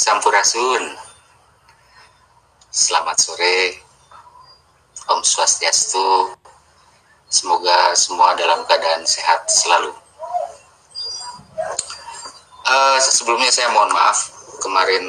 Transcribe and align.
Sampurasun. 0.00 0.96
Selamat 2.72 3.20
sore. 3.20 3.76
Om 5.12 5.20
Swastiastu. 5.20 6.32
Semoga 7.28 7.92
semua 7.92 8.32
dalam 8.32 8.64
keadaan 8.64 9.04
sehat 9.04 9.44
selalu. 9.52 9.92
Uh, 12.64 12.96
sebelumnya 12.96 13.52
saya 13.52 13.68
mohon 13.76 13.92
maaf 13.92 14.32
kemarin 14.64 15.04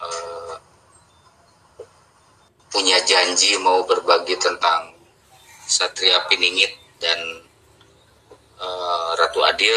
uh, 0.00 0.56
punya 2.72 3.04
janji 3.04 3.60
mau 3.60 3.84
berbagi 3.84 4.40
tentang 4.40 4.96
Satria 5.68 6.24
Piningit 6.24 6.72
dan 7.04 7.20
uh, 8.64 9.12
Ratu 9.20 9.44
Adil 9.44 9.76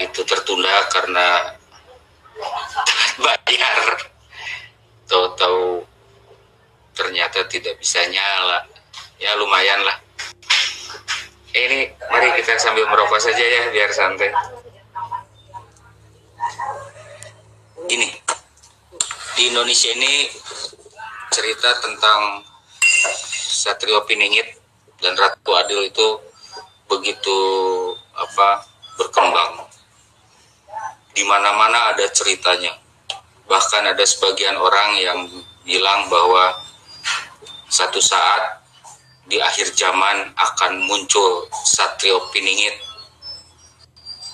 itu 0.00 0.24
tertunda 0.24 0.88
karena 0.88 1.59
bayar 3.20 4.10
tahu-tahu 5.06 5.84
ternyata 6.96 7.44
tidak 7.48 7.76
bisa 7.80 8.00
nyala. 8.08 8.64
Ya 9.20 9.36
lumayan 9.36 9.80
lah. 9.84 10.00
Eh, 11.50 11.62
ini 11.66 11.78
mari 12.08 12.32
kita 12.40 12.56
sambil 12.56 12.88
merokok 12.88 13.20
saja 13.20 13.42
ya 13.42 13.68
biar 13.68 13.90
santai. 13.92 14.32
Gini. 17.84 18.08
Di 19.36 19.42
Indonesia 19.48 19.90
ini 19.92 20.28
cerita 21.32 21.70
tentang 21.80 22.44
Satrio 23.60 24.04
Piningit 24.04 24.46
dan 25.00 25.16
Ratu 25.16 25.52
Adil 25.56 25.88
itu 25.88 26.08
begitu 26.88 27.38
apa 28.16 28.64
berkembang. 28.96 29.68
Di 31.12 31.26
mana-mana 31.26 31.92
ada 31.92 32.06
ceritanya. 32.08 32.79
Bahkan 33.50 33.82
ada 33.82 34.04
sebagian 34.06 34.54
orang 34.54 34.94
yang 34.94 35.18
bilang 35.66 36.06
bahwa 36.06 36.54
satu 37.66 37.98
saat 37.98 38.62
di 39.26 39.42
akhir 39.42 39.74
zaman 39.74 40.30
akan 40.38 40.86
muncul 40.86 41.50
Satrio 41.66 42.30
Piningit, 42.30 42.74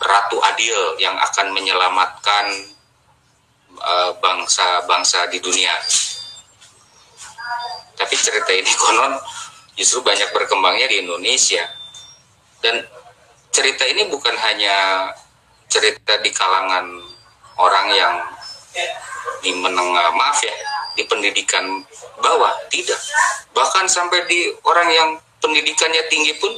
Ratu 0.00 0.36
Adil 0.40 1.00
yang 1.00 1.16
akan 1.16 1.52
menyelamatkan 1.56 2.44
eh, 3.76 4.10
bangsa-bangsa 4.20 5.24
uh, 5.24 5.30
di 5.32 5.40
dunia. 5.40 5.72
Tapi 7.96 8.14
cerita 8.16 8.52
ini 8.52 8.72
konon 8.84 9.16
justru 9.76 10.04
banyak 10.04 10.28
berkembangnya 10.32 10.92
di 10.92 11.04
Indonesia. 11.04 11.64
Dan 12.60 12.84
cerita 13.52 13.88
ini 13.88 14.08
bukan 14.12 14.36
hanya 14.36 15.08
cerita 15.68 16.20
di 16.20 16.28
kalangan 16.32 16.88
orang 17.56 17.88
yang 17.92 18.14
di 19.42 19.50
menengah 19.54 20.12
maaf 20.14 20.38
ya 20.42 20.54
di 20.96 21.04
pendidikan 21.04 21.84
bawah 22.20 22.52
tidak. 22.72 22.98
Bahkan 23.52 23.84
sampai 23.86 24.24
di 24.28 24.48
orang 24.64 24.88
yang 24.88 25.08
pendidikannya 25.40 26.02
tinggi 26.08 26.32
pun 26.40 26.52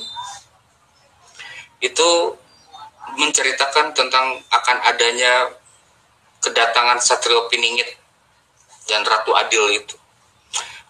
itu 1.83 2.11
menceritakan 3.19 3.95
tentang 3.95 4.39
akan 4.51 4.77
adanya 4.87 5.51
kedatangan 6.39 7.03
Satrio 7.03 7.51
Piningit 7.51 7.99
dan 8.87 9.03
Ratu 9.03 9.35
Adil 9.35 9.83
itu. 9.83 9.97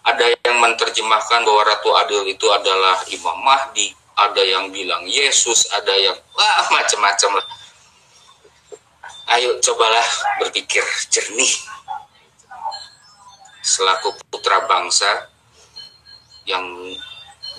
Ada 0.05 0.33
yang 0.45 0.57
menerjemahkan 0.61 1.41
bahwa 1.45 1.61
Ratu 1.65 1.89
Adil 1.97 2.21
itu 2.29 2.45
adalah 2.53 3.01
Imam 3.09 3.37
Mahdi 3.41 3.99
ada 4.19 4.43
yang 4.43 4.67
bilang 4.67 5.07
Yesus 5.07 5.71
ada 5.71 5.95
yang 5.95 6.15
wah 6.35 6.67
macam-macam 6.67 7.39
lah 7.39 7.45
Ayo 9.29 9.61
cobalah 9.61 10.07
berpikir 10.41 10.81
jernih 11.13 11.53
selaku 13.61 14.17
putra 14.33 14.65
bangsa 14.65 15.29
yang 16.49 16.65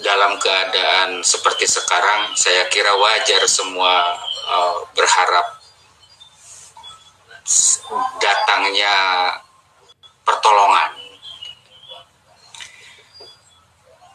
dalam 0.02 0.34
keadaan 0.42 1.22
seperti 1.22 1.70
sekarang 1.70 2.34
saya 2.34 2.66
kira 2.72 2.90
wajar 2.98 3.46
semua 3.46 4.18
uh, 4.50 4.82
berharap 4.98 5.46
datangnya 8.18 8.94
pertolongan. 10.26 10.90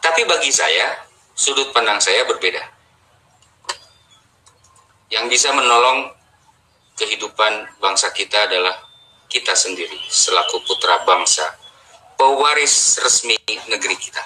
Tapi 0.00 0.22
bagi 0.28 0.52
saya, 0.52 0.96
sudut 1.32 1.72
pandang 1.72 2.00
saya 2.00 2.24
berbeda. 2.24 2.62
Yang 5.12 5.24
bisa 5.36 5.48
menolong 5.52 6.15
kehidupan 6.96 7.76
bangsa 7.76 8.08
kita 8.10 8.48
adalah 8.48 8.72
kita 9.28 9.52
sendiri 9.52 10.00
selaku 10.08 10.64
putra 10.64 11.04
bangsa, 11.04 11.44
pewaris 12.16 12.96
resmi 13.04 13.36
negeri 13.68 13.96
kita. 14.00 14.24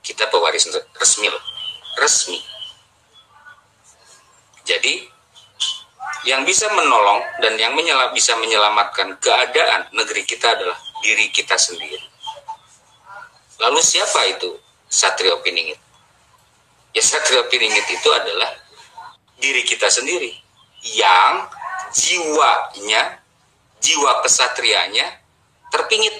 Kita 0.00 0.32
pewaris 0.32 0.72
resmi 0.96 1.28
resmi. 2.00 2.40
Jadi 4.66 5.12
yang 6.26 6.42
bisa 6.42 6.66
menolong 6.74 7.22
dan 7.38 7.54
yang 7.54 7.76
menyela, 7.76 8.10
bisa 8.10 8.34
menyelamatkan 8.34 9.14
keadaan 9.22 9.92
negeri 9.94 10.26
kita 10.26 10.56
adalah 10.58 10.78
diri 11.04 11.30
kita 11.30 11.54
sendiri. 11.54 12.02
Lalu 13.62 13.78
siapa 13.78 14.26
itu 14.26 14.58
Satrio 14.90 15.38
Piningit? 15.44 15.78
Ya 16.96 17.02
Satrio 17.02 17.46
Piningit 17.46 17.86
itu 17.86 18.08
adalah 18.10 18.50
diri 19.38 19.62
kita 19.62 19.86
sendiri 19.86 20.45
yang 20.94 21.50
jiwanya, 21.90 23.18
jiwa 23.82 24.12
kesatrianya 24.22 25.06
terpingit. 25.72 26.14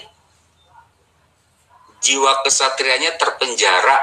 Jiwa 2.03 2.45
kesatrianya 2.45 3.17
terpenjara, 3.17 3.97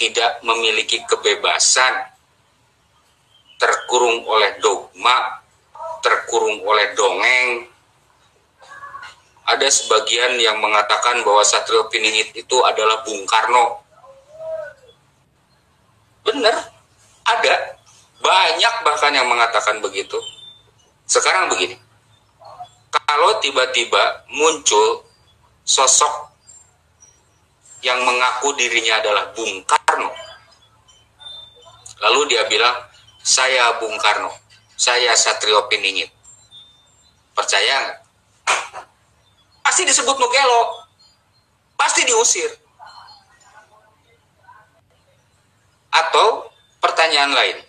tidak 0.00 0.40
memiliki 0.46 1.04
kebebasan, 1.04 2.08
terkurung 3.60 4.24
oleh 4.24 4.56
dogma, 4.62 5.44
terkurung 6.00 6.62
oleh 6.64 6.94
dongeng. 6.96 7.68
Ada 9.48 9.68
sebagian 9.72 10.36
yang 10.36 10.60
mengatakan 10.60 11.24
bahwa 11.24 11.40
Satrio 11.40 11.88
Piningit 11.88 12.36
itu 12.36 12.56
adalah 12.64 13.00
Bung 13.00 13.24
Karno. 13.24 13.80
Benar, 16.20 16.68
ada 17.24 17.77
banyak 18.18 18.74
bahkan 18.82 19.14
yang 19.14 19.26
mengatakan 19.30 19.78
begitu. 19.78 20.18
Sekarang 21.08 21.48
begini, 21.48 21.78
kalau 22.92 23.40
tiba-tiba 23.40 24.28
muncul 24.28 25.06
sosok 25.64 26.28
yang 27.80 28.02
mengaku 28.04 28.52
dirinya 28.58 29.00
adalah 29.00 29.32
Bung 29.32 29.64
Karno, 29.64 30.10
lalu 32.04 32.20
dia 32.28 32.44
bilang, 32.50 32.76
saya 33.22 33.78
Bung 33.80 33.96
Karno, 33.96 34.28
saya 34.76 35.14
Satrio 35.16 35.64
Piningit. 35.70 36.12
Percaya 37.32 37.86
nggak? 37.86 37.98
Pasti 39.62 39.84
disebut 39.84 40.16
Nugelo, 40.16 40.84
pasti 41.76 42.02
diusir. 42.08 42.50
Atau 45.92 46.50
pertanyaan 46.80 47.32
lain, 47.36 47.67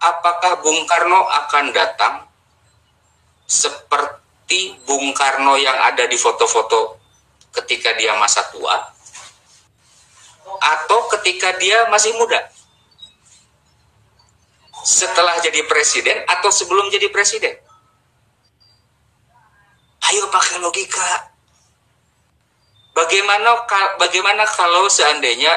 apakah 0.00 0.64
Bung 0.64 0.88
Karno 0.88 1.28
akan 1.28 1.64
datang? 1.76 2.14
Seperti 3.44 4.80
Bung 4.88 5.12
Karno 5.12 5.60
yang 5.60 5.76
ada 5.76 6.08
di 6.08 6.16
foto-foto 6.16 6.96
ketika 7.60 7.92
dia 7.94 8.16
masa 8.16 8.40
tua. 8.48 8.74
Atau 10.60 11.06
ketika 11.14 11.54
dia 11.60 11.86
masih 11.92 12.16
muda. 12.16 12.40
Setelah 14.80 15.36
jadi 15.44 15.60
presiden 15.68 16.24
atau 16.24 16.48
sebelum 16.48 16.88
jadi 16.88 17.12
presiden? 17.12 17.52
Ayo 20.08 20.26
pakai 20.32 20.58
logika. 20.58 21.30
Bagaimana 22.96 23.68
bagaimana 24.00 24.42
kalau 24.48 24.88
seandainya 24.90 25.52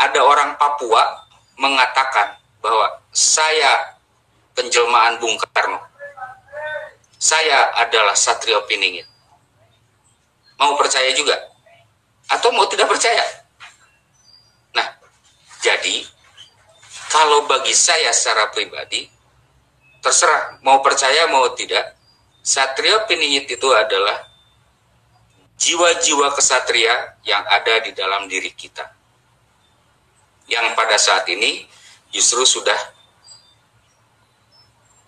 ada 0.00 0.20
orang 0.24 0.56
Papua 0.56 1.28
mengatakan 1.60 2.37
bahwa 2.58 3.02
saya 3.14 3.98
penjelmaan 4.58 5.22
Bung 5.22 5.38
Karno. 5.54 5.78
Saya 7.18 7.74
adalah 7.82 8.14
Satrio 8.14 8.62
Piningit. 8.66 9.06
Mau 10.58 10.74
percaya 10.74 11.10
juga? 11.14 11.34
Atau 12.30 12.50
mau 12.54 12.66
tidak 12.66 12.90
percaya? 12.90 13.22
Nah, 14.74 14.86
jadi 15.62 16.06
kalau 17.10 17.46
bagi 17.46 17.74
saya 17.74 18.10
secara 18.10 18.50
pribadi, 18.50 19.06
terserah 20.02 20.58
mau 20.62 20.82
percaya 20.82 21.30
mau 21.30 21.54
tidak, 21.54 21.94
Satrio 22.42 23.06
Piningit 23.06 23.50
itu 23.50 23.68
adalah 23.70 24.28
jiwa-jiwa 25.58 26.32
kesatria 26.32 27.18
yang 27.26 27.42
ada 27.44 27.82
di 27.82 27.90
dalam 27.92 28.30
diri 28.30 28.54
kita. 28.54 28.88
Yang 30.48 30.66
pada 30.72 30.96
saat 30.96 31.28
ini 31.28 31.67
justru 32.14 32.44
sudah 32.44 32.78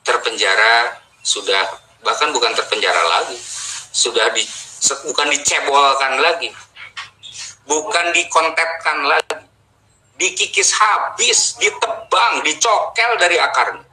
terpenjara 0.05 1.01
sudah 1.21 1.81
bahkan 2.01 2.33
bukan 2.33 2.53
terpenjara 2.57 3.03
lagi 3.21 3.37
sudah 3.93 4.33
di 4.33 4.45
bukan 5.05 5.29
dicebolkan 5.29 6.21
lagi 6.21 6.49
bukan 7.69 8.07
dikontetkan 8.17 8.99
lagi 9.05 9.37
dikikis 10.21 10.77
habis 10.77 11.57
ditebang 11.57 12.45
dicokel 12.45 13.17
dari 13.17 13.41
akarnya. 13.41 13.89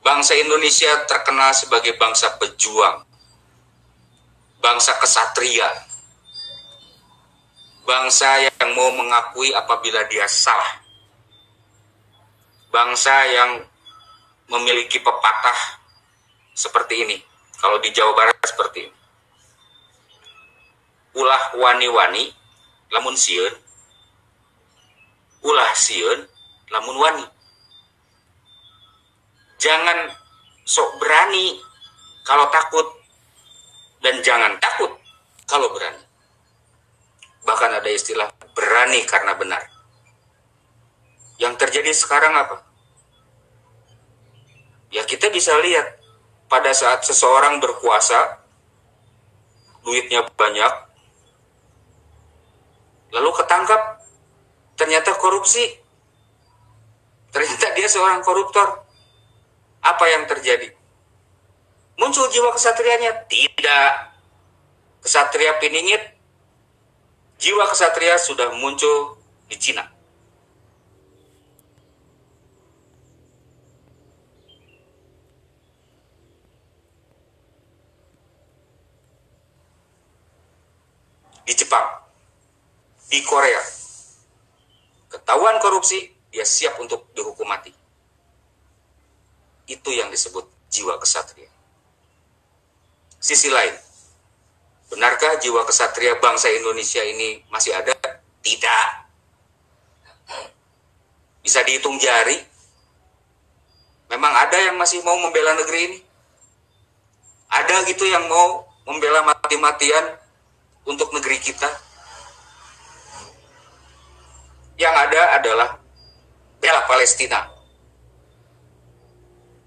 Bangsa 0.00 0.32
Indonesia 0.40 1.04
terkenal 1.04 1.52
sebagai 1.52 1.92
bangsa 2.00 2.32
pejuang 2.40 3.04
bangsa 4.58 4.96
kesatria 4.98 5.68
bangsa 7.86 8.48
yang 8.48 8.74
mau 8.74 8.90
mengakui 8.96 9.54
apabila 9.54 10.02
dia 10.10 10.26
salah 10.26 10.82
bangsa 12.68 13.14
yang 13.32 13.64
memiliki 14.48 15.00
pepatah 15.00 15.80
seperti 16.56 17.04
ini. 17.04 17.16
Kalau 17.58 17.82
di 17.82 17.90
Jawa 17.90 18.14
Barat 18.14 18.38
seperti 18.44 18.86
ini. 18.86 18.96
Ulah 21.18 21.58
wani-wani, 21.58 22.30
lamun 22.94 23.18
siun. 23.18 23.50
Ulah 25.42 25.72
siun, 25.74 26.26
lamun 26.70 26.96
wani. 26.98 27.26
Jangan 29.58 30.14
sok 30.62 31.02
berani 31.02 31.58
kalau 32.22 32.46
takut. 32.50 32.86
Dan 33.98 34.22
jangan 34.22 34.54
takut 34.62 34.94
kalau 35.50 35.74
berani. 35.74 35.98
Bahkan 37.42 37.82
ada 37.82 37.90
istilah 37.90 38.30
berani 38.54 39.02
karena 39.02 39.34
benar. 39.34 39.77
Yang 41.38 41.54
terjadi 41.62 41.94
sekarang 41.94 42.34
apa? 42.34 42.66
Ya 44.90 45.06
kita 45.06 45.30
bisa 45.30 45.54
lihat 45.62 46.02
pada 46.50 46.74
saat 46.74 47.06
seseorang 47.06 47.62
berkuasa, 47.62 48.42
duitnya 49.86 50.26
banyak, 50.34 50.74
lalu 53.14 53.30
ketangkap, 53.38 54.02
ternyata 54.74 55.14
korupsi, 55.14 55.78
ternyata 57.30 57.72
dia 57.78 57.88
seorang 57.88 58.20
koruptor. 58.24 58.84
Apa 59.78 60.04
yang 60.10 60.26
terjadi? 60.26 60.74
Muncul 61.98 62.26
jiwa 62.34 62.50
kesatrianya? 62.50 63.30
Tidak. 63.30 63.92
Kesatria 64.98 65.62
piningit, 65.62 66.02
jiwa 67.38 67.70
kesatria 67.70 68.18
sudah 68.18 68.50
muncul 68.58 69.22
di 69.46 69.54
Cina. 69.54 69.97
Di 81.48 81.56
Jepang, 81.56 81.88
di 83.08 83.24
Korea. 83.24 83.64
Ketahuan 85.08 85.56
korupsi, 85.64 86.12
dia 86.28 86.44
siap 86.44 86.76
untuk 86.76 87.08
dihukum 87.16 87.48
mati. 87.48 87.72
Itu 89.64 89.88
yang 89.88 90.12
disebut 90.12 90.44
jiwa 90.68 91.00
kesatria. 91.00 91.48
Sisi 93.16 93.48
lain, 93.48 93.72
benarkah 94.92 95.40
jiwa 95.40 95.64
kesatria 95.64 96.20
bangsa 96.20 96.52
Indonesia 96.52 97.00
ini 97.00 97.40
masih 97.48 97.72
ada? 97.72 97.96
Tidak. 98.44 98.88
Bisa 101.40 101.64
dihitung 101.64 101.96
jari. 101.96 102.36
Memang 104.12 104.36
ada 104.36 104.56
yang 104.68 104.76
masih 104.76 105.00
mau 105.00 105.16
membela 105.16 105.56
negeri 105.56 105.80
ini? 105.80 105.98
Ada 107.48 107.88
gitu 107.88 108.04
yang 108.04 108.28
mau 108.28 108.68
membela 108.84 109.24
mati-matian 109.24 110.17
untuk 110.88 111.12
negeri 111.12 111.36
kita. 111.36 111.68
Yang 114.80 114.94
ada 114.94 115.22
adalah 115.36 115.68
bela 116.62 116.82
Palestina, 116.88 117.50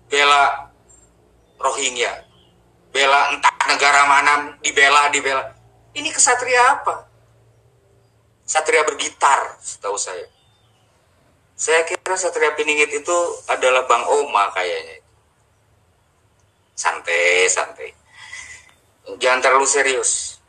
bela 0.08 0.72
Rohingya, 1.62 2.26
bela 2.90 3.36
entah 3.36 3.54
negara 3.70 4.08
mana 4.08 4.56
dibela 4.64 5.12
dibela. 5.12 5.52
Ini 5.92 6.10
kesatria 6.10 6.80
apa? 6.80 7.12
Satria 8.48 8.88
bergitar, 8.88 9.60
setahu 9.60 10.00
saya. 10.00 10.26
Saya 11.60 11.86
kira 11.86 12.18
Satria 12.18 12.58
Piningit 12.58 12.90
itu 12.90 13.18
adalah 13.46 13.86
Bang 13.86 14.02
Oma 14.08 14.50
kayaknya. 14.56 15.04
Santai, 16.74 17.46
santai. 17.52 17.94
Jangan 19.22 19.44
terlalu 19.44 19.68
serius 19.70 20.41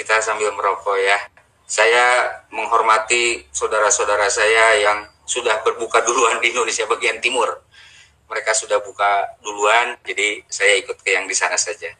kita 0.00 0.24
sambil 0.24 0.48
merokok 0.56 0.96
ya. 0.96 1.20
Saya 1.68 2.40
menghormati 2.48 3.44
saudara-saudara 3.52 4.32
saya 4.32 4.80
yang 4.80 5.04
sudah 5.28 5.60
berbuka 5.60 6.00
duluan 6.02 6.40
di 6.40 6.50
Indonesia 6.56 6.88
bagian 6.88 7.20
timur. 7.20 7.60
Mereka 8.32 8.56
sudah 8.56 8.80
buka 8.80 9.36
duluan, 9.44 10.00
jadi 10.02 10.40
saya 10.48 10.80
ikut 10.80 11.04
ke 11.04 11.12
yang 11.12 11.28
di 11.28 11.36
sana 11.36 11.60
saja. 11.60 11.92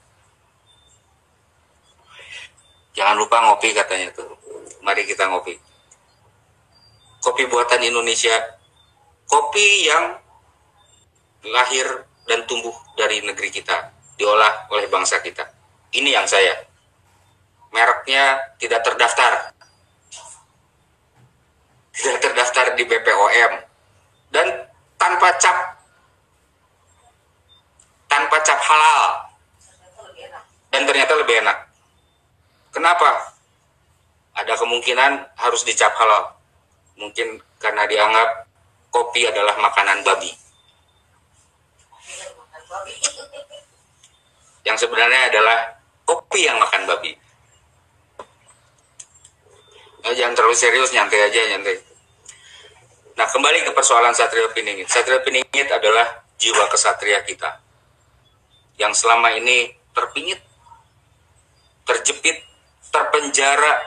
Jangan 2.97 3.21
lupa 3.21 3.39
ngopi 3.47 3.71
katanya 3.77 4.11
tuh. 4.17 4.33
Mari 4.81 5.05
kita 5.05 5.29
ngopi. 5.29 5.55
Kopi 7.21 7.45
buatan 7.47 7.85
Indonesia. 7.85 8.35
Kopi 9.29 9.87
yang 9.87 10.19
lahir 11.47 11.87
dan 12.27 12.49
tumbuh 12.49 12.75
dari 12.99 13.23
negeri 13.23 13.53
kita. 13.53 13.95
Diolah 14.19 14.67
oleh 14.75 14.91
bangsa 14.91 15.23
kita. 15.23 15.47
Ini 15.95 16.15
yang 16.15 16.27
saya 16.27 16.70
mereknya 17.71 18.55
tidak 18.59 18.83
terdaftar. 18.83 19.55
Tidak 21.95 22.19
terdaftar 22.19 22.75
di 22.75 22.85
BPOM. 22.87 23.53
Dan 24.31 24.47
tanpa 24.95 25.35
cap 25.39 25.81
tanpa 28.11 28.37
cap 28.43 28.59
halal. 28.59 29.03
Dan 30.71 30.87
ternyata 30.87 31.15
lebih 31.19 31.43
enak. 31.43 31.59
Kenapa? 32.71 33.35
Ada 34.39 34.55
kemungkinan 34.55 35.35
harus 35.39 35.63
dicap 35.67 35.95
halal. 35.99 36.39
Mungkin 36.99 37.43
karena 37.59 37.87
dianggap 37.87 38.47
kopi 38.91 39.27
adalah 39.27 39.55
makanan 39.59 40.03
babi. 40.07 40.31
Yang 44.63 44.87
sebenarnya 44.87 45.35
adalah 45.35 45.59
kopi 46.07 46.47
yang 46.47 46.59
makan 46.59 46.87
babi. 46.87 47.20
Nah, 50.01 50.13
jangan 50.17 50.33
terlalu 50.33 50.57
serius, 50.57 50.91
nyantai 50.97 51.29
aja, 51.29 51.41
nyantai. 51.57 51.77
Nah, 53.21 53.29
kembali 53.29 53.69
ke 53.69 53.73
persoalan 53.77 54.17
Satria 54.17 54.49
Piningit. 54.57 54.89
Satria 54.89 55.21
Piningit 55.21 55.69
adalah 55.69 56.25
jiwa 56.41 56.65
kesatria 56.73 57.21
kita. 57.29 57.61
Yang 58.81 59.05
selama 59.05 59.37
ini 59.37 59.69
terpingit, 59.93 60.41
terjepit, 61.85 62.41
terpenjara, 62.89 63.85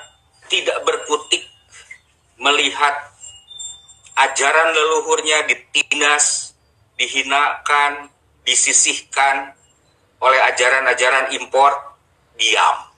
tidak 0.54 0.86
berkutik, 0.86 1.50
melihat 2.38 2.94
ajaran 4.14 4.70
leluhurnya 4.70 5.50
ditindas, 5.50 6.54
dihinakan, 6.94 8.14
disisihkan 8.46 9.58
oleh 10.22 10.40
ajaran-ajaran 10.54 11.34
impor, 11.34 11.74
diam. 12.38 12.94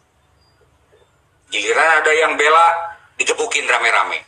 Giliran 1.48 2.04
ada 2.04 2.12
yang 2.12 2.36
bela, 2.36 2.95
digebukin 3.26 3.66
rame-rame. 3.66 4.22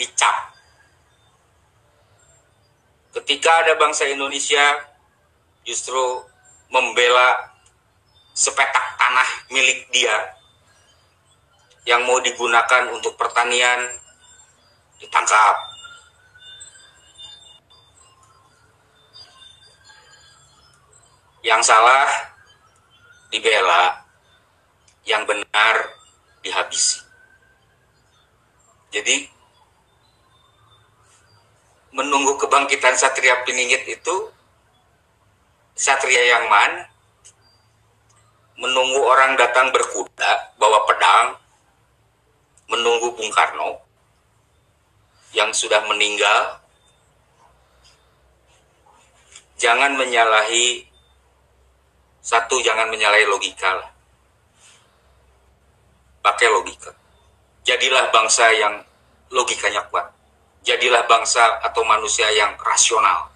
Dicap. 0.00 0.56
Ketika 3.12 3.52
ada 3.60 3.76
bangsa 3.76 4.08
Indonesia 4.08 4.88
justru 5.68 6.24
membela 6.72 7.52
sepetak 8.32 8.96
tanah 8.96 9.28
milik 9.52 9.84
dia 9.92 10.32
yang 11.84 12.08
mau 12.08 12.16
digunakan 12.24 12.88
untuk 12.88 13.20
pertanian 13.20 13.92
ditangkap. 14.96 15.56
Yang 21.44 21.68
salah 21.68 22.08
dibela. 23.28 24.08
Yang 25.08 25.24
benar 25.24 25.97
dihabisi. 26.48 27.04
Jadi 28.88 29.28
menunggu 31.92 32.40
kebangkitan 32.40 32.96
Satria 32.96 33.44
Piningit 33.44 33.84
itu 33.84 34.32
Satria 35.76 36.24
yang 36.24 36.48
man 36.48 36.88
menunggu 38.58 39.04
orang 39.04 39.36
datang 39.36 39.70
berkuda 39.70 40.56
bawa 40.56 40.88
pedang 40.88 41.36
menunggu 42.72 43.14
Bung 43.14 43.30
Karno 43.30 43.78
yang 45.36 45.52
sudah 45.52 45.84
meninggal 45.86 46.58
jangan 49.60 49.94
menyalahi 49.94 50.88
satu 52.24 52.60
jangan 52.60 52.90
menyalahi 52.90 53.24
logika 53.28 53.72
lah. 53.78 53.97
Pakai 56.22 56.48
logika. 56.50 56.92
Jadilah 57.64 58.08
bangsa 58.08 58.48
yang 58.56 58.80
logikanya 59.28 59.84
kuat. 59.92 60.08
Jadilah 60.64 61.04
bangsa 61.04 61.60
atau 61.62 61.84
manusia 61.84 62.28
yang 62.32 62.56
rasional. 62.60 63.30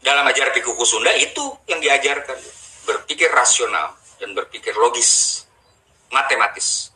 Dalam 0.00 0.24
ajar 0.28 0.48
Pikuku 0.52 0.84
Sunda 0.84 1.12
itu 1.16 1.44
yang 1.68 1.80
diajarkan. 1.80 2.38
Berpikir 2.88 3.28
rasional 3.28 3.92
dan 4.16 4.32
berpikir 4.32 4.72
logis, 4.76 5.44
matematis, 6.08 6.90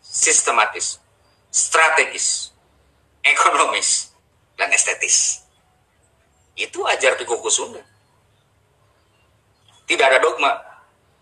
sistematis, 0.00 1.00
strategis, 1.48 2.52
ekonomis, 3.24 4.12
dan 4.56 4.68
estetis. 4.72 5.44
Itu 6.56 6.84
ajar 6.84 7.16
Pikuku 7.16 7.48
Sunda. 7.48 7.80
Tidak 9.88 10.04
ada 10.04 10.20
dogma 10.20 10.71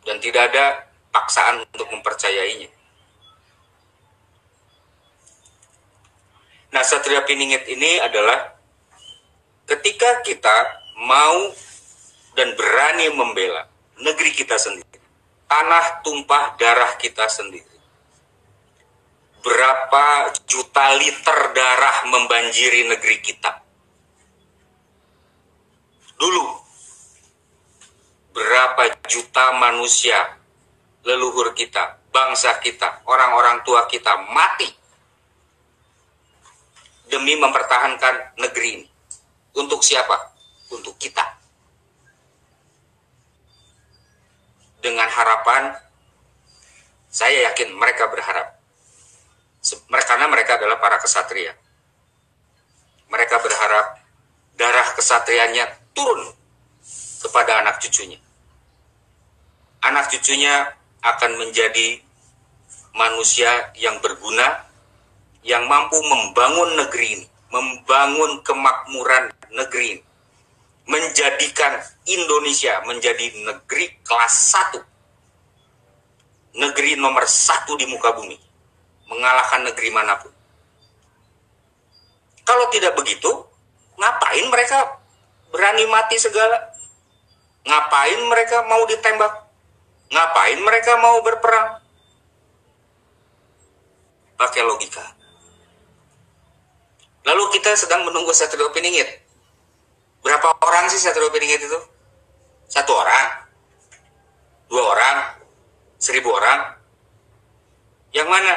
dan 0.04 0.16
tidak 0.22 0.52
ada 0.52 0.64
paksaan 1.10 1.66
untuk 1.66 1.86
mempercayainya. 1.90 2.70
Nah, 6.70 6.86
Satria 6.86 7.26
Piningit 7.26 7.66
ini 7.66 7.98
adalah 7.98 8.54
ketika 9.66 10.22
kita 10.22 10.56
mau 11.02 11.50
dan 12.38 12.54
berani 12.54 13.10
membela 13.10 13.66
negeri 13.98 14.30
kita 14.30 14.54
sendiri, 14.54 14.98
tanah 15.50 16.06
tumpah 16.06 16.54
darah 16.56 16.94
kita 16.94 17.26
sendiri. 17.26 17.66
Berapa 19.40 20.30
juta 20.46 20.94
liter 21.00 21.38
darah 21.56 22.06
membanjiri 22.06 22.86
negeri 22.86 23.18
kita? 23.18 23.50
Dulu, 26.20 26.69
berapa 28.30 28.82
juta 29.06 29.54
manusia 29.58 30.38
leluhur 31.02 31.56
kita, 31.56 31.98
bangsa 32.12 32.58
kita, 32.62 33.02
orang-orang 33.08 33.64
tua 33.66 33.88
kita 33.90 34.14
mati 34.30 34.68
demi 37.10 37.34
mempertahankan 37.34 38.38
negeri 38.38 38.68
ini. 38.80 38.86
Untuk 39.58 39.82
siapa? 39.82 40.30
Untuk 40.70 40.94
kita. 40.94 41.26
Dengan 44.78 45.10
harapan, 45.10 45.74
saya 47.10 47.50
yakin 47.50 47.74
mereka 47.74 48.06
berharap. 48.06 48.56
Karena 49.90 50.26
mereka 50.30 50.56
adalah 50.56 50.78
para 50.78 50.96
kesatria. 51.02 51.52
Mereka 53.10 53.42
berharap 53.42 53.98
darah 54.54 54.88
kesatrianya 54.94 55.66
turun 55.92 56.39
kepada 57.20 57.60
anak 57.60 57.78
cucunya. 57.78 58.16
Anak 59.84 60.08
cucunya 60.08 60.72
akan 61.04 61.40
menjadi 61.40 62.00
manusia 62.96 63.72
yang 63.76 64.00
berguna, 64.00 64.66
yang 65.44 65.64
mampu 65.68 65.96
membangun 66.00 66.76
negeri 66.80 67.20
ini, 67.20 67.26
membangun 67.52 68.44
kemakmuran 68.44 69.32
negeri 69.52 70.00
ini, 70.00 70.02
menjadikan 70.88 71.80
Indonesia 72.08 72.82
menjadi 72.84 73.30
negeri 73.46 74.00
kelas 74.04 74.34
satu, 74.52 74.80
negeri 76.56 76.98
nomor 76.98 77.24
satu 77.24 77.78
di 77.78 77.86
muka 77.88 78.12
bumi, 78.12 78.36
mengalahkan 79.08 79.64
negeri 79.64 79.88
mana 79.94 80.18
pun. 80.18 80.32
Kalau 82.44 82.66
tidak 82.74 82.98
begitu, 82.98 83.30
ngapain 83.94 84.46
mereka 84.50 84.98
berani 85.54 85.86
mati 85.86 86.18
segala? 86.18 86.69
Ngapain 87.64 88.20
mereka 88.28 88.64
mau 88.66 88.82
ditembak? 88.88 89.32
Ngapain 90.10 90.58
mereka 90.60 90.92
mau 90.98 91.20
berperang? 91.20 91.80
Pakai 94.40 94.64
logika. 94.64 95.04
Lalu 97.28 97.44
kita 97.52 97.76
sedang 97.76 98.08
menunggu 98.08 98.32
Satrio 98.32 98.72
Piningit. 98.72 99.06
Berapa 100.24 100.56
orang 100.64 100.88
sih 100.88 100.96
Satrio 100.96 101.28
Piningit 101.28 101.60
itu? 101.60 101.80
Satu 102.66 102.96
orang? 102.96 103.44
Dua 104.72 104.84
orang? 104.96 105.16
Seribu 106.00 106.32
orang? 106.32 106.80
Yang 108.16 108.28
mana? 108.32 108.54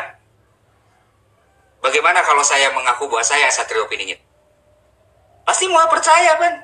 Bagaimana 1.84 2.24
kalau 2.24 2.42
saya 2.42 2.72
mengaku 2.72 3.12
bahwa 3.12 3.22
saya 3.28 3.52
Satrio 3.52 3.84
Piningit? 3.92 4.24
Pasti 5.44 5.68
mau 5.68 5.84
percaya, 5.92 6.40
kan? 6.40 6.56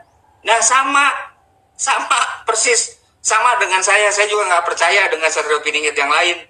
Nah, 0.47 0.63
sama. 0.63 1.28
Sama 1.79 2.43
persis. 2.43 2.99
Sama 3.23 3.55
dengan 3.59 3.79
saya, 3.79 4.11
saya 4.11 4.27
juga 4.27 4.51
nggak 4.51 4.67
percaya 4.67 5.07
dengan 5.07 5.31
Satrio 5.31 5.63
Piningit 5.63 5.95
yang 5.95 6.11
lain. 6.11 6.43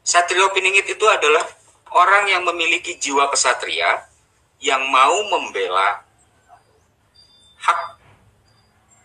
Satrio 0.00 0.48
Piningit 0.52 0.88
itu 0.88 1.04
adalah 1.08 1.44
orang 1.92 2.28
yang 2.28 2.44
memiliki 2.44 2.96
jiwa 3.00 3.28
kesatria 3.32 4.04
yang 4.60 4.84
mau 4.92 5.24
membela 5.28 6.04
hak 7.64 7.80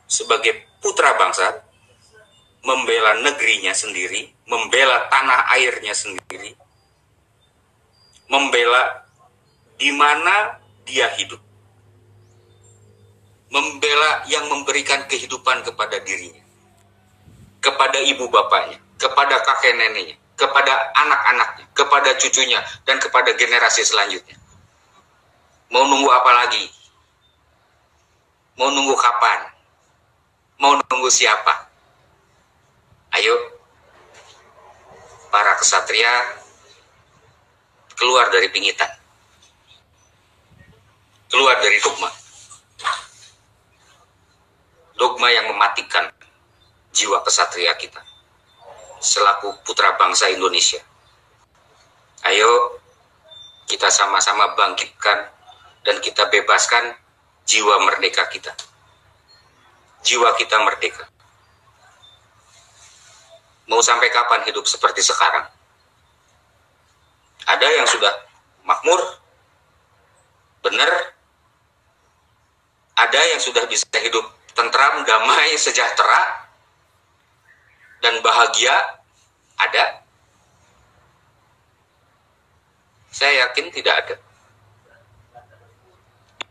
sebagai 0.08 0.68
putra 0.84 1.16
bangsa, 1.16 1.64
membela 2.64 3.24
negerinya 3.24 3.72
sendiri, 3.72 4.36
membela 4.48 5.08
tanah 5.08 5.48
airnya 5.56 5.96
sendiri, 5.96 6.60
membela 8.28 9.08
di 9.80 9.96
mana 9.96 10.60
dia 10.84 11.08
hidup 11.16 11.40
membela 13.50 14.24
yang 14.30 14.46
memberikan 14.46 15.02
kehidupan 15.10 15.66
kepada 15.66 15.98
dirinya, 16.06 16.42
kepada 17.62 17.98
ibu 18.06 18.30
bapaknya, 18.30 18.78
kepada 19.02 19.42
kakek 19.42 19.74
neneknya, 19.74 20.16
kepada 20.38 20.94
anak-anaknya, 20.94 21.66
kepada 21.74 22.10
cucunya, 22.22 22.62
dan 22.86 23.02
kepada 23.02 23.34
generasi 23.34 23.82
selanjutnya. 23.82 24.38
Mau 25.74 25.86
nunggu 25.86 26.10
apa 26.10 26.32
lagi? 26.46 26.66
Mau 28.58 28.70
nunggu 28.70 28.94
kapan? 28.98 29.40
Mau 30.62 30.78
nunggu 30.78 31.10
siapa? 31.10 31.70
Ayo, 33.18 33.34
para 35.34 35.58
kesatria 35.58 36.38
keluar 37.98 38.30
dari 38.30 38.50
pingitan. 38.54 38.90
Keluar 41.30 41.62
dari 41.62 41.78
dogma 41.82 42.10
dogma 45.00 45.32
yang 45.32 45.48
mematikan 45.48 46.12
jiwa 46.92 47.24
kesatria 47.24 47.72
kita 47.80 48.04
selaku 49.00 49.56
putra 49.64 49.96
bangsa 49.96 50.28
Indonesia. 50.28 50.84
Ayo 52.28 52.84
kita 53.72 53.88
sama-sama 53.88 54.60
bangkitkan 54.60 55.32
dan 55.88 56.04
kita 56.04 56.28
bebaskan 56.28 57.00
jiwa 57.48 57.80
merdeka 57.88 58.28
kita. 58.28 58.52
Jiwa 60.04 60.36
kita 60.36 60.60
merdeka. 60.68 61.08
Mau 63.72 63.80
sampai 63.80 64.12
kapan 64.12 64.44
hidup 64.52 64.68
seperti 64.68 65.00
sekarang? 65.00 65.48
Ada 67.48 67.68
yang 67.72 67.88
sudah 67.88 68.12
makmur, 68.68 69.00
benar, 70.60 71.16
ada 73.00 73.20
yang 73.32 73.40
sudah 73.40 73.64
bisa 73.70 73.88
hidup 74.04 74.39
tentram, 74.60 75.08
damai, 75.08 75.56
sejahtera, 75.56 76.52
dan 78.04 78.20
bahagia 78.20 78.76
ada? 79.56 80.04
Saya 83.08 83.48
yakin 83.48 83.72
tidak 83.72 83.96
ada. 84.04 84.16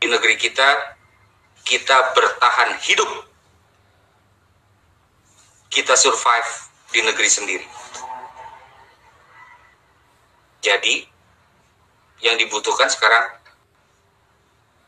Di 0.00 0.08
negeri 0.08 0.40
kita, 0.40 0.96
kita 1.68 2.16
bertahan 2.16 2.80
hidup. 2.80 3.28
Kita 5.68 5.92
survive 5.92 6.50
di 6.96 7.04
negeri 7.04 7.28
sendiri. 7.28 7.68
Jadi, 10.64 11.04
yang 12.24 12.34
dibutuhkan 12.40 12.90
sekarang 12.90 13.30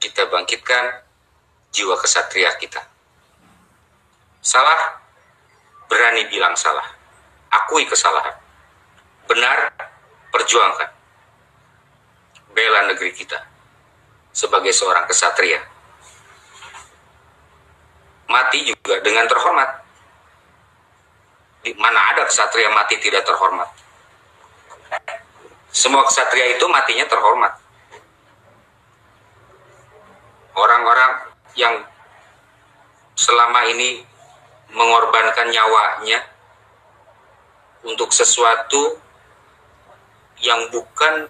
kita 0.03 0.27
bangkitkan 0.27 1.05
jiwa 1.71 1.95
kesatria 2.01 2.51
kita. 2.59 2.90
Salah, 4.41 5.01
berani 5.89 6.27
bilang 6.33 6.57
salah. 6.57 6.85
Akui 7.53 7.85
kesalahan. 7.87 8.35
Benar, 9.29 9.73
perjuangkan. 10.33 10.91
Bela 12.51 12.91
negeri 12.91 13.15
kita 13.15 13.39
sebagai 14.35 14.75
seorang 14.75 15.07
kesatria. 15.07 15.63
Mati 18.27 18.67
juga 18.67 18.99
dengan 19.05 19.27
terhormat. 19.31 19.71
Di 21.61 21.77
mana 21.77 22.17
ada 22.17 22.25
kesatria 22.25 22.73
mati 22.73 22.97
tidak 22.99 23.23
terhormat? 23.27 23.69
Semua 25.71 26.03
kesatria 26.09 26.57
itu 26.57 26.65
matinya 26.67 27.07
terhormat. 27.07 27.61
orang-orang 30.61 31.13
yang 31.57 31.75
selama 33.17 33.65
ini 33.73 34.05
mengorbankan 34.71 35.51
nyawanya 35.51 36.23
untuk 37.85 38.13
sesuatu 38.13 39.01
yang 40.41 40.69
bukan 40.73 41.29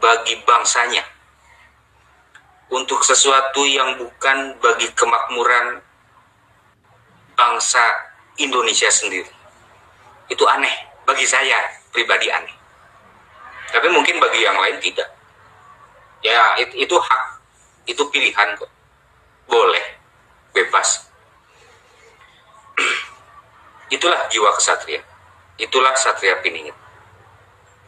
bagi 0.00 0.40
bangsanya, 0.48 1.04
untuk 2.72 3.04
sesuatu 3.04 3.68
yang 3.68 4.00
bukan 4.00 4.56
bagi 4.62 4.88
kemakmuran 4.96 5.84
bangsa 7.36 7.84
Indonesia 8.40 8.88
sendiri. 8.88 9.28
Itu 10.32 10.48
aneh 10.48 10.72
bagi 11.04 11.28
saya 11.28 11.58
pribadi 11.92 12.32
aneh. 12.32 12.56
Tapi 13.70 13.88
mungkin 13.92 14.18
bagi 14.18 14.40
yang 14.40 14.56
lain 14.56 14.78
tidak. 14.80 15.08
Ya 16.20 16.56
itu, 16.60 16.96
hak, 16.96 17.22
itu 17.88 18.02
pilihan 18.12 18.56
kok. 18.56 18.68
Boleh, 19.48 19.82
bebas. 20.52 21.09
Itulah 23.90 24.30
jiwa 24.30 24.54
kesatria. 24.54 25.02
Itulah 25.58 25.92
satria 25.98 26.38
piningit. 26.38 26.74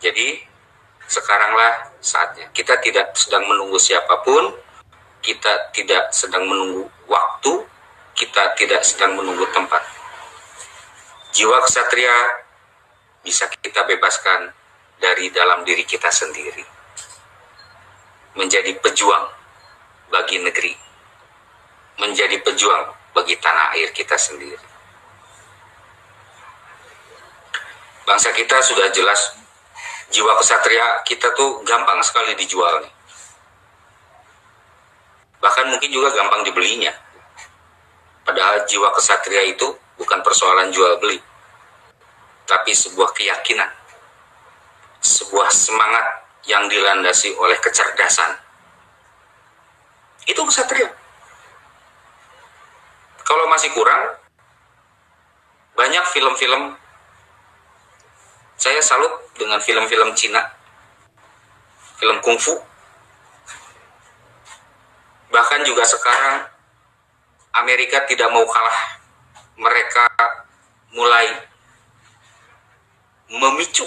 Jadi 0.03 0.43
sekaranglah 1.07 1.95
saatnya. 2.03 2.51
Kita 2.51 2.83
tidak 2.83 3.15
sedang 3.15 3.47
menunggu 3.47 3.79
siapa 3.79 4.19
pun, 4.27 4.51
kita 5.23 5.71
tidak 5.71 6.11
sedang 6.11 6.51
menunggu 6.51 6.91
waktu, 7.07 7.53
kita 8.19 8.59
tidak 8.59 8.83
sedang 8.83 9.15
menunggu 9.15 9.47
tempat. 9.55 9.81
Jiwa 11.33 11.63
kesatria 11.65 12.13
bisa 13.23 13.47
kita 13.63 13.87
bebaskan 13.87 14.51
dari 14.99 15.31
dalam 15.31 15.63
diri 15.63 15.87
kita 15.87 16.11
sendiri. 16.11 16.67
Menjadi 18.35 18.75
pejuang 18.83 19.31
bagi 20.11 20.43
negeri. 20.43 20.75
Menjadi 22.03 22.43
pejuang 22.43 23.15
bagi 23.15 23.39
tanah 23.39 23.79
air 23.79 23.95
kita 23.95 24.19
sendiri. 24.19 24.72
Bangsa 28.03 28.35
kita 28.35 28.59
sudah 28.63 28.91
jelas 28.91 29.39
jiwa 30.13 30.37
kesatria 30.37 31.01
kita 31.09 31.33
tuh 31.33 31.65
gampang 31.65 32.03
sekali 32.05 32.37
dijual 32.37 32.85
Bahkan 35.43 35.75
mungkin 35.75 35.91
juga 35.91 36.15
gampang 36.15 36.47
dibelinya. 36.47 36.95
Padahal 38.23 38.63
jiwa 38.71 38.95
kesatria 38.95 39.43
itu 39.51 39.67
bukan 39.99 40.23
persoalan 40.23 40.71
jual 40.71 41.03
beli, 41.03 41.19
tapi 42.47 42.71
sebuah 42.71 43.11
keyakinan, 43.11 43.67
sebuah 45.03 45.51
semangat 45.51 46.23
yang 46.47 46.71
dilandasi 46.71 47.35
oleh 47.35 47.59
kecerdasan. 47.59 48.39
Itu 50.31 50.47
kesatria. 50.47 50.87
Kalau 53.27 53.51
masih 53.51 53.75
kurang, 53.75 54.23
banyak 55.75 56.07
film-film 56.15 56.79
saya 58.63 58.79
salut 58.79 59.11
dengan 59.35 59.59
film-film 59.59 60.15
Cina, 60.15 60.39
film 61.99 62.23
kungfu. 62.23 62.55
Bahkan 65.35 65.67
juga 65.67 65.83
sekarang 65.83 66.47
Amerika 67.59 68.07
tidak 68.07 68.31
mau 68.31 68.47
kalah. 68.47 69.03
Mereka 69.59 70.07
mulai 70.95 71.27
memicu 73.35 73.83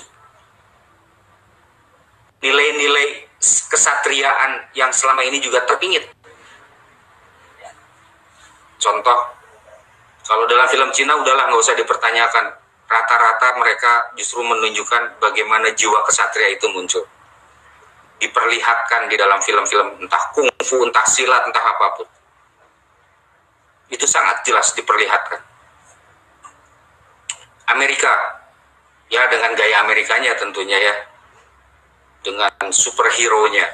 nilai-nilai 2.43 3.31
kesatriaan 3.71 4.75
yang 4.75 4.91
selama 4.91 5.23
ini 5.23 5.39
juga 5.39 5.63
terpingit. 5.63 6.03
Contoh, 8.75 9.19
kalau 10.27 10.43
dalam 10.51 10.67
film 10.67 10.91
Cina 10.91 11.15
udahlah 11.15 11.47
nggak 11.47 11.63
usah 11.63 11.79
dipertanyakan 11.79 12.64
rata-rata 12.95 13.59
mereka 13.59 14.15
justru 14.15 14.39
menunjukkan 14.39 15.19
bagaimana 15.19 15.75
jiwa 15.75 15.99
kesatria 16.07 16.55
itu 16.55 16.67
muncul. 16.71 17.03
Diperlihatkan 18.15 19.11
di 19.11 19.15
dalam 19.19 19.43
film-film 19.43 19.99
entah 19.99 20.23
kungfu, 20.31 20.87
entah 20.87 21.03
silat, 21.03 21.43
entah 21.43 21.65
apa 21.65 21.87
pun. 21.99 22.07
Itu 23.91 24.07
sangat 24.07 24.47
jelas 24.47 24.71
diperlihatkan. 24.71 25.43
Amerika, 27.75 28.13
ya 29.11 29.27
dengan 29.27 29.51
gaya 29.57 29.83
Amerikanya 29.83 30.37
tentunya 30.39 30.79
ya, 30.79 30.95
dengan 32.23 32.71
superhero-nya, 32.71 33.67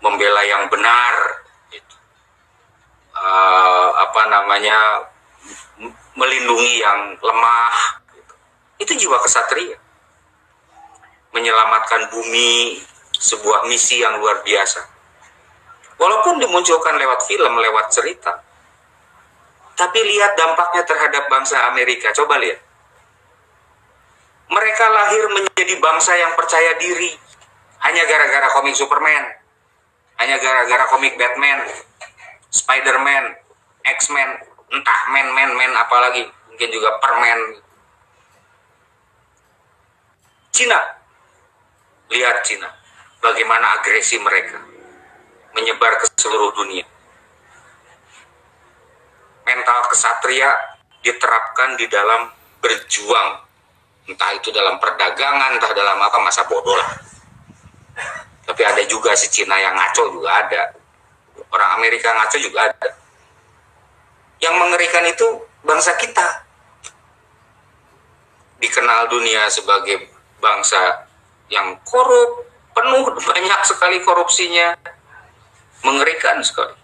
membela 0.00 0.40
yang 0.48 0.64
benar, 0.72 1.44
uh, 3.20 3.88
apa 4.00 4.22
namanya 4.32 5.09
melindungi 6.16 6.82
yang 6.82 7.16
lemah. 7.20 8.02
Itu 8.80 8.92
jiwa 8.96 9.20
kesatria. 9.20 9.76
Menyelamatkan 11.30 12.10
bumi, 12.10 12.82
sebuah 13.14 13.68
misi 13.68 14.00
yang 14.00 14.16
luar 14.18 14.40
biasa. 14.42 14.80
Walaupun 16.00 16.40
dimunculkan 16.40 16.96
lewat 16.96 17.20
film, 17.28 17.52
lewat 17.60 17.92
cerita. 17.92 18.40
Tapi 19.76 20.00
lihat 20.00 20.32
dampaknya 20.36 20.82
terhadap 20.84 21.28
bangsa 21.28 21.68
Amerika. 21.68 22.12
Coba 22.16 22.40
lihat. 22.40 22.60
Mereka 24.50 24.84
lahir 24.90 25.24
menjadi 25.30 25.74
bangsa 25.78 26.16
yang 26.16 26.32
percaya 26.34 26.74
diri. 26.80 27.12
Hanya 27.84 28.02
gara-gara 28.08 28.48
komik 28.56 28.76
Superman. 28.76 29.24
Hanya 30.20 30.36
gara-gara 30.40 30.84
komik 30.88 31.16
Batman. 31.16 31.68
Spider-Man. 32.50 33.36
X-Men 33.80 34.30
entah 34.70 35.00
men 35.10 35.28
men 35.34 35.50
men 35.58 35.72
apalagi. 35.74 36.26
Mungkin 36.50 36.68
juga 36.70 36.90
permen. 37.02 37.40
Cina. 40.54 40.78
Lihat 42.10 42.36
Cina. 42.46 42.68
Bagaimana 43.20 43.80
agresi 43.80 44.18
mereka. 44.22 44.58
Menyebar 45.54 45.98
ke 45.98 46.06
seluruh 46.14 46.54
dunia. 46.54 46.86
Mental 49.46 49.78
kesatria 49.90 50.50
diterapkan 51.02 51.74
di 51.74 51.90
dalam 51.90 52.30
berjuang. 52.62 53.46
Entah 54.06 54.30
itu 54.34 54.50
dalam 54.54 54.78
perdagangan 54.78 55.58
entah 55.58 55.72
dalam 55.74 55.98
apa 55.98 56.18
masa 56.22 56.46
bodoh 56.46 56.76
lah. 56.76 56.90
Tapi 58.46 58.62
ada 58.66 58.82
juga 58.86 59.14
si 59.14 59.30
Cina 59.30 59.54
yang 59.58 59.74
ngaco 59.74 60.12
juga 60.12 60.30
ada. 60.44 60.62
Orang 61.50 61.70
Amerika 61.78 62.10
ngaco 62.14 62.36
juga 62.38 62.70
ada 62.70 62.99
yang 64.40 64.56
mengerikan 64.56 65.04
itu 65.04 65.44
bangsa 65.64 65.94
kita. 66.00 66.48
Dikenal 68.60 69.08
dunia 69.08 69.48
sebagai 69.48 70.08
bangsa 70.40 71.08
yang 71.52 71.76
korup, 71.84 72.48
penuh 72.72 73.04
banyak 73.20 73.60
sekali 73.64 74.00
korupsinya. 74.04 74.76
Mengerikan 75.80 76.44
sekali. 76.44 76.76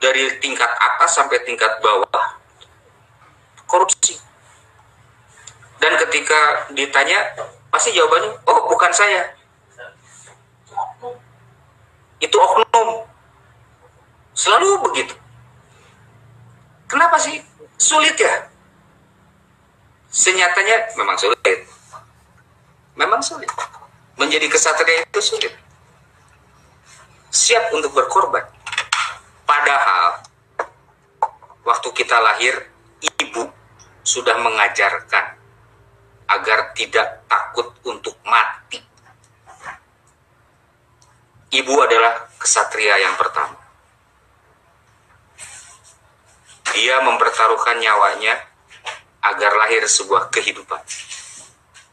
Dari 0.00 0.40
tingkat 0.40 0.68
atas 0.68 1.16
sampai 1.16 1.44
tingkat 1.44 1.80
bawah. 1.84 2.40
Korupsi. 3.68 4.16
Dan 5.80 6.00
ketika 6.00 6.72
ditanya, 6.72 7.36
pasti 7.68 7.92
jawabannya, 7.92 8.40
oh 8.48 8.58
bukan 8.72 8.88
saya. 8.88 9.36
Itu 12.24 12.36
oknum. 12.40 13.04
Selalu 14.32 14.80
begitu. 14.88 15.23
Kenapa 16.88 17.16
sih? 17.16 17.40
Sulit 17.80 18.14
ya? 18.16 18.48
Senyatanya 20.14 20.94
memang 20.94 21.18
sulit. 21.18 21.60
Memang 22.94 23.20
sulit. 23.24 23.50
Menjadi 24.14 24.46
kesatria 24.46 25.02
itu 25.02 25.20
sulit. 25.20 25.50
Siap 27.34 27.74
untuk 27.74 27.90
berkorban. 27.90 28.46
Padahal 29.42 30.22
waktu 31.66 31.88
kita 31.98 32.14
lahir, 32.22 32.54
ibu 33.02 33.50
sudah 34.06 34.38
mengajarkan 34.38 35.34
agar 36.30 36.70
tidak 36.78 37.26
takut 37.26 37.74
untuk 37.82 38.14
mati. 38.22 38.78
Ibu 41.54 41.74
adalah 41.82 42.30
kesatria 42.38 43.02
yang 43.02 43.18
pertama. 43.18 43.63
Dia 46.74 47.00
mempertaruhkan 47.06 47.78
nyawanya 47.78 48.34
agar 49.22 49.54
lahir 49.56 49.86
sebuah 49.86 50.28
kehidupan. 50.28 50.82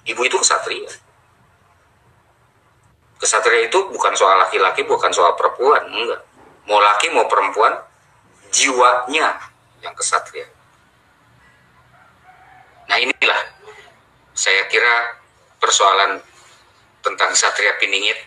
Ibu 0.10 0.22
itu 0.26 0.38
kesatria. 0.41 0.89
Kesatria 3.22 3.70
itu 3.70 3.80
bukan 3.94 4.17
soal 4.17 4.41
laki-laki, 4.41 4.82
bukan 4.84 5.13
soal 5.13 5.38
perempuan, 5.38 5.86
enggak. 5.86 6.26
Mau 6.65 6.82
laki 6.82 7.13
mau 7.13 7.30
perempuan, 7.30 7.78
jiwanya 8.50 9.38
yang 9.86 9.94
kesatria. 9.94 10.50
Nah 12.89 12.98
inilah 12.98 13.41
saya 14.34 14.65
kira 14.67 15.22
persoalan 15.62 16.20
tentang 17.06 17.32
Satria 17.38 17.78
Piningit 17.78 18.17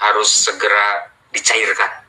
harus 0.00 0.28
segera 0.28 1.08
dicairkan. 1.30 1.99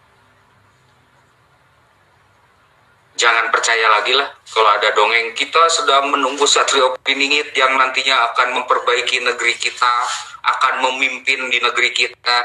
Jangan 3.22 3.54
percaya 3.54 3.86
lagi 3.86 4.18
lah 4.18 4.26
kalau 4.50 4.66
ada 4.66 4.90
dongeng 4.98 5.38
kita 5.38 5.70
sedang 5.70 6.10
menunggu 6.10 6.42
Satrio 6.50 6.98
Piningit 7.06 7.54
yang 7.54 7.78
nantinya 7.78 8.34
akan 8.34 8.58
memperbaiki 8.58 9.22
negeri 9.22 9.54
kita, 9.62 9.94
akan 10.42 10.82
memimpin 10.90 11.46
di 11.54 11.62
negeri 11.62 11.94
kita. 11.94 12.38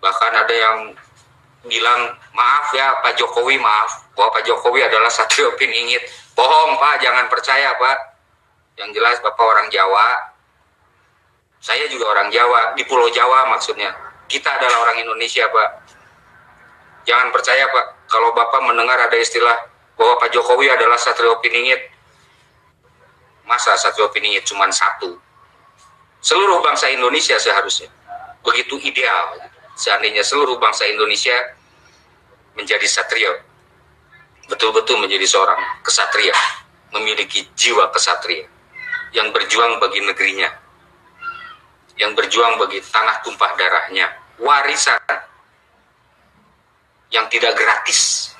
Bahkan 0.00 0.32
ada 0.32 0.54
yang 0.56 0.78
bilang 1.68 2.16
maaf 2.32 2.72
ya 2.72 2.96
Pak 3.04 3.12
Jokowi 3.20 3.60
maaf 3.60 4.08
bahwa 4.16 4.40
Pak 4.40 4.48
Jokowi 4.48 4.88
adalah 4.88 5.12
Satrio 5.12 5.52
Piningit. 5.60 6.00
Bohong 6.32 6.80
Pak, 6.80 7.04
jangan 7.04 7.28
percaya 7.28 7.76
Pak. 7.76 7.98
Yang 8.80 8.90
jelas 8.96 9.16
Bapak 9.20 9.44
orang 9.44 9.68
Jawa, 9.68 10.32
saya 11.60 11.84
juga 11.92 12.12
orang 12.12 12.32
Jawa, 12.32 12.72
di 12.72 12.84
Pulau 12.88 13.08
Jawa 13.12 13.48
maksudnya. 13.52 13.92
Kita 14.28 14.48
adalah 14.52 14.84
orang 14.84 15.00
Indonesia, 15.00 15.48
Pak. 15.48 15.70
Jangan 17.08 17.32
percaya, 17.32 17.64
Pak, 17.72 17.95
kalau 18.16 18.32
Bapak 18.32 18.64
mendengar 18.64 18.96
ada 18.96 19.12
istilah 19.20 19.52
bahwa 19.92 20.16
Pak 20.16 20.32
Jokowi 20.32 20.72
adalah 20.72 20.96
Satrio 20.96 21.36
Piningit. 21.44 21.92
Masa 23.44 23.76
Satrio 23.76 24.08
Piningit 24.08 24.40
cuma 24.48 24.64
satu? 24.72 25.20
Seluruh 26.24 26.64
bangsa 26.64 26.88
Indonesia 26.88 27.36
seharusnya. 27.36 27.92
Begitu 28.40 28.80
ideal. 28.88 29.36
Seandainya 29.76 30.24
seluruh 30.24 30.56
bangsa 30.56 30.88
Indonesia 30.88 31.36
menjadi 32.56 32.88
satrio. 32.88 33.36
Betul-betul 34.48 34.96
menjadi 34.96 35.28
seorang 35.28 35.60
kesatria. 35.84 36.32
Memiliki 36.96 37.52
jiwa 37.52 37.92
kesatria. 37.92 38.48
Yang 39.12 39.28
berjuang 39.36 39.76
bagi 39.76 40.00
negerinya 40.00 40.48
yang 41.96 42.12
berjuang 42.12 42.60
bagi 42.60 42.80
tanah 42.84 43.24
tumpah 43.24 43.56
darahnya, 43.56 44.04
warisan 44.36 45.00
yang 47.10 47.26
tidak 47.30 47.54
gratis. 47.54 48.32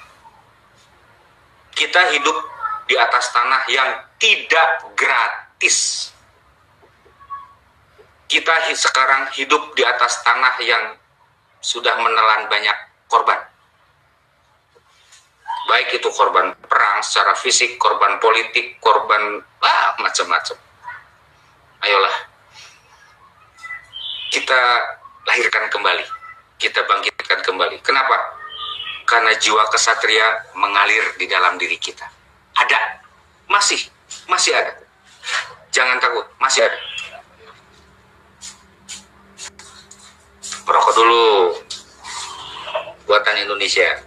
Kita 1.76 2.09
hidup 2.16 2.38
di 2.88 2.94
atas 2.96 3.31
tanah 3.35 3.62
yang 3.68 3.88
tidak 4.16 4.96
gratis. 4.96 6.09
Kita 8.26 8.55
sekarang 8.74 9.31
hidup 9.38 9.76
di 9.79 9.87
atas 9.87 10.24
tanah 10.26 10.57
yang 10.64 10.98
sudah 11.62 11.94
menelan 11.98 12.50
banyak 12.50 12.74
korban. 13.07 13.38
Baik 15.66 15.98
itu 15.98 16.09
korban 16.14 16.55
perang 16.70 17.02
secara 17.02 17.35
fisik, 17.35 17.74
korban 17.79 18.22
politik, 18.22 18.79
korban 18.79 19.42
ah, 19.62 19.98
macam-macam. 19.98 20.59
Ayolah, 21.83 22.16
kita 24.31 24.61
lahirkan 25.26 25.66
kembali, 25.70 26.07
kita 26.62 26.87
bangkitkan 26.87 27.42
kembali. 27.42 27.83
Kenapa? 27.83 28.46
Karena 29.07 29.33
jiwa 29.38 29.62
kesatria 29.71 30.51
mengalir 30.59 31.14
di 31.14 31.31
dalam 31.31 31.55
diri 31.57 31.79
kita. 31.79 32.05
Ada, 32.59 33.01
masih, 33.47 33.79
masih 34.27 34.53
ada. 34.53 34.75
Jangan 35.71 36.03
takut, 36.03 36.27
masih 36.42 36.66
ada. 36.66 36.79
Perokok 40.66 40.95
dulu, 40.99 41.27
buatan 43.07 43.47
Indonesia. 43.47 44.03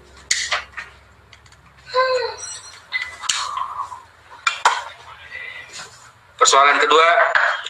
Persoalan 6.35 6.79
kedua, 6.83 7.07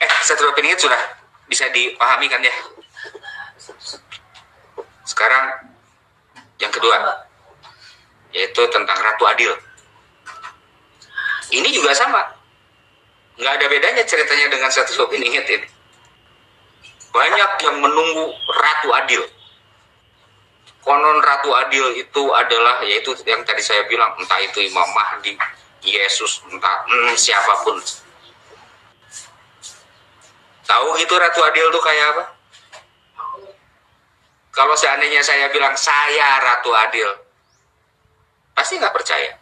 eh, 0.01 0.11
satu 0.25 0.49
opini 0.49 0.73
sudah 0.73 0.97
bisa 1.49 1.65
dipahami 1.73 2.29
kan 2.29 2.45
ya 2.45 2.53
sekarang 5.09 5.68
yang 6.59 6.71
kedua 6.71 7.27
yaitu 8.29 8.61
tentang 8.69 8.97
Ratu 8.97 9.25
Adil. 9.25 9.53
Ini 11.49 11.69
juga 11.73 11.97
sama. 11.97 12.21
Nggak 13.41 13.53
ada 13.57 13.65
bedanya 13.71 14.03
ceritanya 14.05 14.53
dengan 14.53 14.69
satu 14.69 14.93
sop 14.93 15.09
ini 15.17 15.33
ini. 15.33 15.65
Banyak 17.09 17.51
yang 17.65 17.77
menunggu 17.81 18.25
Ratu 18.53 18.89
Adil. 18.93 19.23
Konon 20.85 21.19
Ratu 21.25 21.49
Adil 21.57 21.97
itu 21.97 22.23
adalah 22.37 22.85
yaitu 22.85 23.17
yang 23.25 23.41
tadi 23.41 23.65
saya 23.65 23.83
bilang 23.89 24.13
entah 24.21 24.37
itu 24.39 24.61
Imam 24.61 24.85
Mahdi 24.93 25.33
Yesus 25.81 26.45
entah 26.53 26.85
hmm, 26.85 27.17
siapa 27.17 27.65
pun. 27.65 27.81
Tahu 30.69 30.87
gitu 31.01 31.13
Ratu 31.17 31.41
Adil 31.49 31.65
tuh 31.73 31.81
kayak 31.81 32.05
apa? 32.13 32.23
Kalau 34.59 34.75
seandainya 34.75 35.23
saya 35.23 35.47
bilang 35.55 35.71
saya 35.79 36.35
Ratu 36.43 36.75
Adil, 36.75 37.07
pasti 38.51 38.75
nggak 38.75 38.91
percaya. 38.91 39.39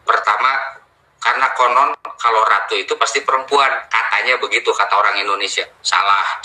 Pertama, 0.00 0.80
karena 1.20 1.44
konon 1.52 1.92
kalau 2.16 2.40
ratu 2.48 2.80
itu 2.80 2.96
pasti 2.96 3.20
perempuan, 3.20 3.84
katanya 3.92 4.40
begitu 4.40 4.72
kata 4.72 4.96
orang 4.96 5.20
Indonesia. 5.20 5.68
Salah. 5.84 6.40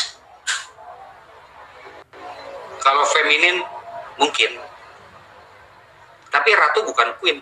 Kalau 2.83 3.07
feminin 3.07 3.63
mungkin. 4.19 4.59
Tapi 6.27 6.49
ratu 6.51 6.83
bukan 6.83 7.15
queen. 7.23 7.39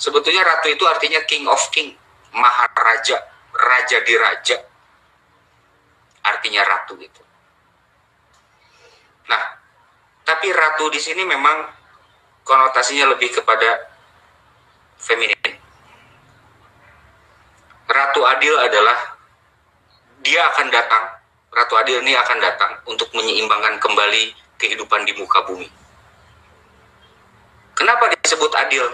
Sebetulnya 0.00 0.48
ratu 0.48 0.72
itu 0.72 0.88
artinya 0.88 1.20
king 1.28 1.44
of 1.44 1.60
king, 1.76 1.92
maharaja, 2.32 3.20
raja 3.52 3.98
di 4.00 4.16
raja 4.16 4.56
artinya 6.22 6.62
ratu 6.64 6.96
itu. 6.96 7.31
Nah, 9.32 9.42
tapi 10.28 10.52
ratu 10.52 10.92
di 10.92 11.00
sini 11.00 11.24
memang 11.24 11.64
konotasinya 12.44 13.16
lebih 13.16 13.32
kepada 13.32 13.88
feminin. 15.00 15.56
Ratu 17.88 18.20
Adil 18.28 18.52
adalah 18.60 19.16
dia 20.20 20.44
akan 20.52 20.68
datang, 20.68 21.04
Ratu 21.48 21.80
Adil 21.80 22.04
ini 22.04 22.12
akan 22.12 22.38
datang 22.44 22.72
untuk 22.84 23.08
menyeimbangkan 23.16 23.80
kembali 23.80 24.36
kehidupan 24.60 25.08
di 25.08 25.16
muka 25.16 25.48
bumi. 25.48 25.68
Kenapa 27.72 28.12
disebut 28.20 28.52
adil? 28.52 28.84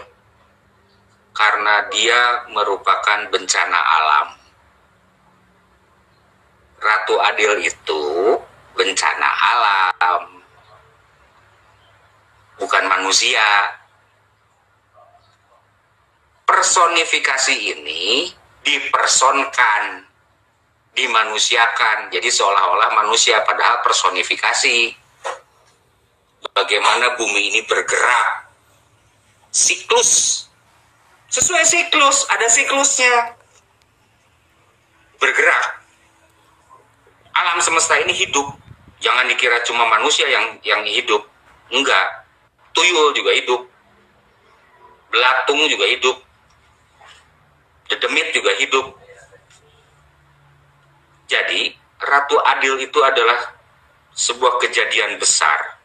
Karena 1.34 1.86
dia 1.90 2.46
merupakan 2.50 3.26
bencana 3.30 3.78
alam 3.78 4.38
Ratu 6.78 7.18
Adil 7.18 7.66
itu 7.66 8.02
bencana 8.78 9.28
alam, 9.28 10.22
bukan 12.62 12.84
manusia. 12.86 13.74
Personifikasi 16.48 17.76
ini 17.76 18.32
dipersonkan, 18.64 20.00
dimanusiakan. 20.96 22.08
Jadi 22.08 22.28
seolah-olah 22.32 23.04
manusia 23.04 23.44
padahal 23.44 23.84
personifikasi. 23.84 24.96
Bagaimana 26.56 27.18
bumi 27.20 27.52
ini 27.52 27.60
bergerak. 27.68 28.48
Siklus. 29.52 30.46
Sesuai 31.28 31.68
siklus, 31.68 32.24
ada 32.32 32.48
siklusnya. 32.48 33.36
Bergerak 35.20 35.78
alam 37.38 37.62
semesta 37.62 37.94
ini 38.02 38.10
hidup. 38.10 38.67
Jangan 38.98 39.30
dikira 39.30 39.62
cuma 39.62 39.86
manusia 39.86 40.26
yang 40.26 40.58
yang 40.66 40.82
hidup. 40.82 41.22
Enggak. 41.70 42.26
Tuyul 42.74 43.14
juga 43.14 43.30
hidup. 43.34 43.60
Belatung 45.10 45.62
juga 45.70 45.86
hidup. 45.86 46.16
Dedemit 47.88 48.34
juga 48.36 48.52
hidup. 48.58 48.86
Jadi, 51.28 51.72
Ratu 51.98 52.36
Adil 52.40 52.84
itu 52.84 52.98
adalah 53.04 53.56
sebuah 54.12 54.60
kejadian 54.60 55.16
besar. 55.20 55.78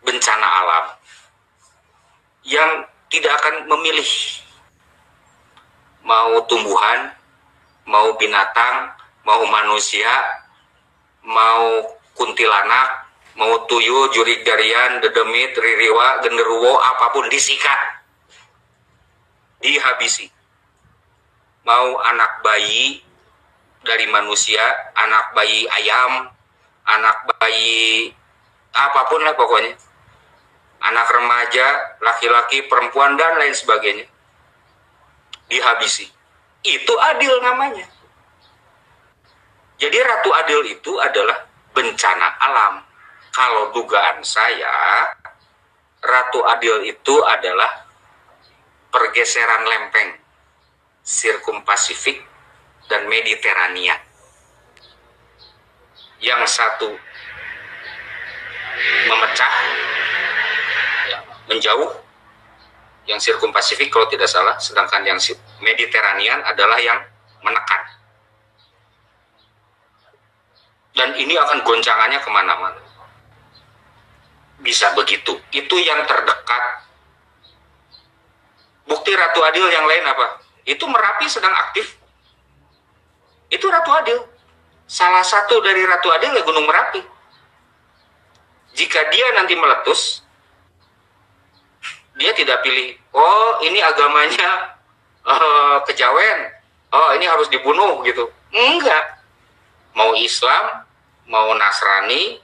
Bencana 0.00 0.48
alam 0.64 0.84
yang 2.46 2.88
tidak 3.12 3.36
akan 3.42 3.68
memilih 3.68 4.08
mau 6.00 6.40
tumbuhan, 6.48 7.12
mau 7.84 8.16
binatang, 8.16 8.96
mau 9.28 9.44
manusia, 9.44 10.39
mau 11.24 11.96
kuntilanak, 12.16 12.88
mau 13.36 13.64
tuyul, 13.68 14.12
jurik 14.12 14.44
jarian, 14.44 15.00
dedemit, 15.00 15.56
ririwa, 15.56 16.20
genderuwo, 16.24 16.76
apa 16.80 17.12
pun 17.12 17.28
disikat. 17.28 17.80
Dihabisi. 19.60 20.28
Mau 21.64 22.00
anak 22.00 22.40
bayi 22.40 23.04
dari 23.84 24.08
manusia, 24.08 24.64
anak 24.96 25.36
bayi 25.36 25.68
ayam, 25.68 26.32
anak 26.88 27.28
bayi 27.36 28.12
apa 28.72 29.00
pun 29.08 29.20
lah 29.20 29.36
pokoknya. 29.36 29.76
Anak 30.80 31.12
remaja, 31.12 31.66
laki-laki, 32.00 32.64
perempuan, 32.64 33.12
dan 33.20 33.36
lain 33.36 33.52
sebagainya. 33.52 34.08
Dihabisi. 35.52 36.08
Itu 36.64 36.94
adil 36.96 37.36
namanya. 37.44 37.84
Jadi 39.80 39.96
Ratu 39.96 40.30
Adil 40.36 40.76
itu 40.76 40.92
adalah 41.00 41.40
bencana 41.72 42.36
alam. 42.36 42.74
kalau 43.30 43.70
dugaan 43.70 44.20
saya 44.26 45.06
Ratu 46.02 46.42
Adil 46.44 46.82
itu 46.90 47.14
adalah 47.24 47.86
pergeseran 48.90 49.64
lempeng 49.64 50.18
sirkum 51.00 51.62
Pasifik 51.64 52.20
dan 52.90 53.06
Mediterania. 53.06 53.96
Yang 56.20 56.42
satu 56.52 56.90
memecah, 59.08 59.52
menjauh, 61.48 61.90
yang 63.08 63.16
sirkum 63.16 63.54
Pasifik 63.54 63.88
kalau 63.88 64.10
tidak 64.10 64.28
salah, 64.28 64.58
sedangkan 64.60 65.06
yang 65.06 65.20
Mediteranian 65.64 66.44
adalah 66.44 66.76
yang 66.76 67.00
menekan. 67.40 67.99
Dan 71.00 71.16
ini 71.16 71.32
akan 71.32 71.64
goncangannya 71.64 72.20
ke 72.20 72.28
mana-mana. 72.28 72.76
Bisa 74.60 74.92
begitu. 74.92 75.32
Itu 75.48 75.80
yang 75.80 76.04
terdekat. 76.04 76.84
Bukti 78.84 79.16
Ratu 79.16 79.40
Adil 79.48 79.64
yang 79.72 79.88
lain 79.88 80.04
apa? 80.04 80.44
Itu 80.68 80.84
Merapi 80.84 81.24
sedang 81.24 81.56
aktif. 81.56 81.96
Itu 83.48 83.64
Ratu 83.72 83.88
Adil. 83.96 84.20
Salah 84.84 85.24
satu 85.24 85.64
dari 85.64 85.88
Ratu 85.88 86.12
Adil 86.12 86.36
ya 86.36 86.44
Gunung 86.44 86.68
Merapi. 86.68 87.00
Jika 88.76 89.00
dia 89.08 89.32
nanti 89.40 89.56
meletus, 89.56 90.20
dia 92.20 92.36
tidak 92.36 92.60
pilih, 92.60 92.94
oh 93.16 93.58
ini 93.66 93.82
agamanya 93.82 94.78
uh, 95.26 95.82
kejawen, 95.88 96.38
oh 96.92 97.10
ini 97.16 97.24
harus 97.24 97.48
dibunuh 97.48 98.04
gitu. 98.04 98.30
Enggak. 98.52 99.18
Mau 99.90 100.14
Islam, 100.14 100.86
mau 101.30 101.54
Nasrani, 101.54 102.42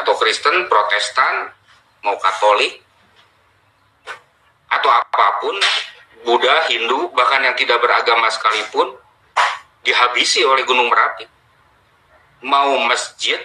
atau 0.00 0.14
Kristen, 0.16 0.64
Protestan, 0.66 1.52
mau 2.00 2.16
Katolik, 2.16 2.80
atau 4.72 4.90
apa 4.90 5.26
pun, 5.44 5.56
Buddha, 6.24 6.64
Hindu, 6.72 7.12
bahkan 7.12 7.44
yang 7.44 7.52
tidak 7.52 7.84
beragama 7.84 8.32
sekalipun, 8.32 8.96
dihabisi 9.84 10.40
oleh 10.40 10.64
Gunung 10.64 10.88
Merapi. 10.88 11.28
Mau 12.48 12.80
masjid, 12.88 13.36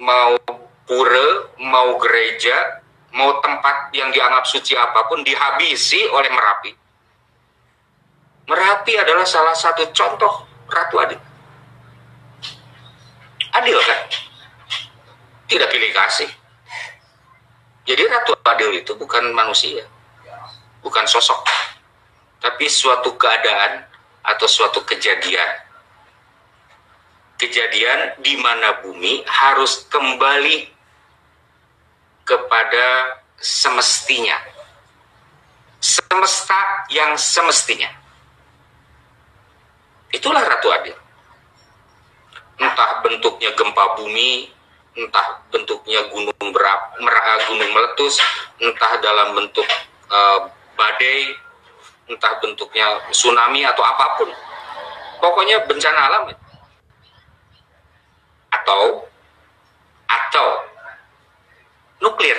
mau 0.00 0.40
pura, 0.88 1.28
mau 1.60 2.00
gereja, 2.00 2.80
mau 3.12 3.36
tempat 3.44 3.92
yang 3.92 4.08
dianggap 4.08 4.48
suci 4.48 4.72
apa 4.72 5.12
pun, 5.12 5.20
dihabisi 5.20 6.08
oleh 6.08 6.32
Merapi. 6.32 6.72
Merapi 8.48 8.92
adalah 8.96 9.28
salah 9.28 9.54
satu 9.54 9.92
contoh 9.92 10.48
Ratu 10.72 10.96
Adil. 10.98 11.31
Adil 13.52 13.76
kan? 13.84 14.00
Tidak 15.44 15.68
pilih 15.68 15.92
kasih. 15.92 16.30
Jadi 17.84 18.02
Ratu 18.08 18.32
Adil 18.46 18.80
itu 18.80 18.96
bukan 18.96 19.34
manusia, 19.34 19.84
bukan 20.80 21.04
sosok, 21.04 21.44
tapi 22.40 22.70
suatu 22.70 23.12
keadaan 23.18 23.84
atau 24.24 24.46
suatu 24.48 24.80
kejadian. 24.86 25.50
Kejadian 27.36 28.22
di 28.22 28.38
mana 28.38 28.78
bumi 28.86 29.26
harus 29.26 29.82
kembali 29.90 30.70
kepada 32.22 33.18
semestinya. 33.42 34.38
Semesta 35.82 36.86
yang 36.94 37.18
semestinya. 37.18 37.90
Itulah 40.14 40.46
Ratu 40.46 40.70
Adil 40.70 41.01
entah 42.62 43.02
bentuknya 43.02 43.50
gempa 43.58 43.98
bumi, 43.98 44.48
entah 44.94 45.42
bentuknya 45.50 46.06
gunung 46.14 46.48
berap, 46.54 46.94
merah, 47.02 47.42
gunung 47.50 47.70
meletus, 47.74 48.22
entah 48.62 48.92
dalam 49.02 49.34
bentuk 49.34 49.66
uh, 50.08 50.46
badai, 50.78 51.34
entah 52.06 52.38
bentuknya 52.38 53.02
tsunami 53.10 53.66
atau 53.66 53.82
apa 53.82 54.06
pun. 54.20 54.30
Pokoknya 55.18 55.66
bencana 55.66 56.00
alam. 56.06 56.22
Atau 58.52 59.06
atau 60.06 60.48
nuklir. 62.04 62.38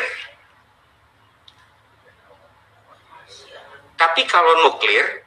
Tapi 3.98 4.22
kalau 4.28 4.68
nuklir 4.68 5.24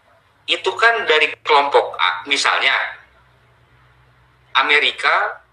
itu 0.47 0.71
kan 0.79 1.09
dari 1.11 1.35
kelompok 1.43 1.99
A, 1.99 2.23
misalnya 2.31 2.96
Amerika 4.57 5.45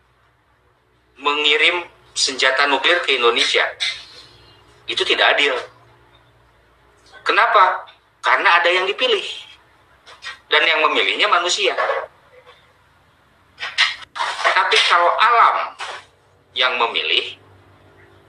mengirim 1.19 1.83
senjata 2.15 2.69
nuklir 2.71 3.03
ke 3.03 3.19
Indonesia. 3.19 3.67
Itu 4.87 5.03
tidak 5.03 5.35
adil. 5.35 5.55
Kenapa? 7.27 7.87
Karena 8.23 8.63
ada 8.63 8.69
yang 8.71 8.87
dipilih. 8.87 9.23
Dan 10.47 10.63
yang 10.63 10.79
memilihnya 10.87 11.27
manusia. 11.27 11.73
Tapi 14.53 14.77
kalau 14.87 15.11
alam 15.17 15.75
yang 16.53 16.77
memilih, 16.77 17.35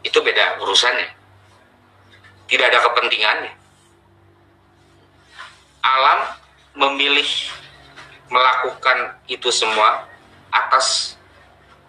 itu 0.02 0.18
beda 0.24 0.56
urusannya. 0.62 1.12
Tidak 2.48 2.66
ada 2.66 2.80
kepentingannya. 2.80 3.52
Alam 5.84 6.18
memilih 6.74 7.28
melakukan 8.32 9.20
itu 9.28 9.52
semua 9.52 10.08
atas 10.55 11.19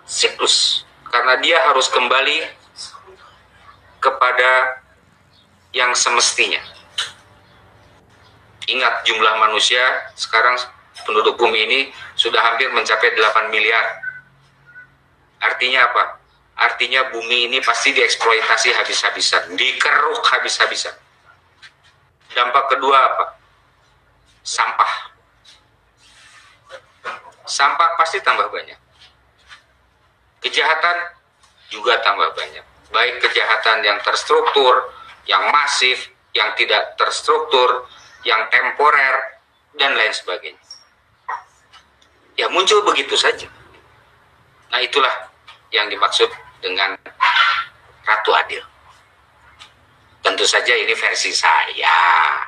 siklus 0.09 0.85
karena 1.13 1.37
dia 1.37 1.61
harus 1.69 1.85
kembali 1.93 2.49
kepada 4.01 4.81
yang 5.71 5.93
semestinya. 5.93 6.61
Ingat 8.65 9.05
jumlah 9.05 9.33
manusia 9.37 10.09
sekarang 10.17 10.57
penduduk 11.05 11.37
bumi 11.37 11.69
ini 11.69 11.79
sudah 12.17 12.41
hampir 12.41 12.69
mencapai 12.73 13.13
8 13.13 13.53
miliar. 13.53 13.85
Artinya 15.37 15.85
apa? 15.85 16.03
Artinya 16.55 17.13
bumi 17.13 17.51
ini 17.51 17.61
pasti 17.61 17.93
dieksploitasi 17.93 18.73
habis-habisan, 18.73 19.53
dikeruk 19.53 20.23
habis-habisan. 20.25 20.95
Dampak 22.33 22.73
kedua 22.73 22.97
apa? 22.97 23.25
Sampah 24.41 25.14
sampah 27.45 27.97
pasti 27.97 28.21
tambah 28.21 28.49
banyak. 28.49 28.77
Kejahatan 30.41 30.97
juga 31.73 31.97
tambah 32.01 32.33
banyak. 32.37 32.65
Baik 32.93 33.17
kejahatan 33.21 33.81
yang 33.81 33.97
terstruktur, 34.05 34.93
yang 35.25 35.49
masif, 35.49 36.09
yang 36.37 36.53
tidak 36.53 36.93
terstruktur, 36.97 37.89
yang 38.21 38.45
temporer, 38.53 39.41
dan 39.79 39.97
lain 39.97 40.13
sebagainya. 40.13 40.61
Ya 42.35 42.51
muncul 42.51 42.83
begitu 42.83 43.15
saja. 43.15 43.47
Nah 44.69 44.79
itulah 44.83 45.31
yang 45.71 45.87
dimaksud 45.87 46.27
dengan 46.59 46.99
Ratu 48.05 48.31
Adil. 48.35 48.61
Tentu 50.21 50.45
saja 50.45 50.73
ini 50.73 50.93
versi 50.93 51.31
saya. 51.31 52.41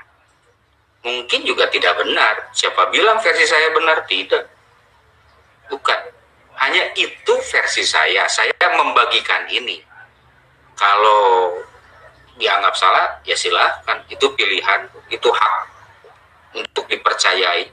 Mungkin 1.06 1.46
juga 1.46 1.70
tidak 1.72 1.98
benar. 2.04 2.52
Siapa 2.52 2.90
bilang 2.92 3.22
versi 3.22 3.46
saya 3.48 3.72
benar? 3.72 4.04
Tidak 4.04 4.57
Bukan. 5.72 6.00
Hanya 6.58 6.90
itu 6.98 7.34
versi 7.54 7.84
saya. 7.86 8.26
Saya 8.26 8.54
membagikan 8.74 9.46
ini. 9.52 9.84
Kalau 10.78 11.54
dianggap 12.38 12.74
salah, 12.74 13.22
ya 13.26 13.38
silahkan. 13.38 14.02
Itu 14.10 14.34
pilihan, 14.34 14.90
itu 15.10 15.30
hak 15.30 15.56
untuk 16.58 16.90
dipercayai 16.90 17.70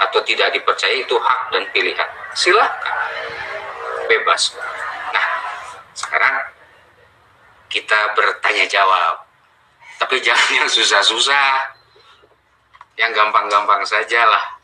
atau 0.00 0.20
tidak 0.24 0.56
dipercayai 0.56 1.04
itu 1.04 1.16
hak 1.18 1.40
dan 1.52 1.64
pilihan. 1.70 2.08
Silahkan. 2.34 2.96
Bebas. 4.08 4.56
Nah, 5.14 5.26
sekarang 5.94 6.34
kita 7.70 8.16
bertanya 8.16 8.66
jawab. 8.66 9.22
Tapi 10.00 10.18
jangan 10.26 10.66
yang 10.66 10.70
susah-susah. 10.70 11.78
Yang 12.98 13.16
gampang-gampang 13.16 13.80
saja 13.86 14.28
lah 14.28 14.59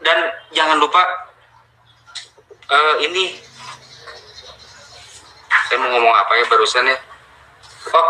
dan 0.00 0.18
jangan 0.52 0.80
lupa 0.80 1.02
uh, 2.70 2.96
ini 3.04 3.36
saya 5.68 5.78
mau 5.86 5.90
ngomong 5.94 6.14
apa 6.14 6.32
ya 6.34 6.44
barusan 6.50 6.90
ya. 6.90 6.98
Oh 7.94 8.06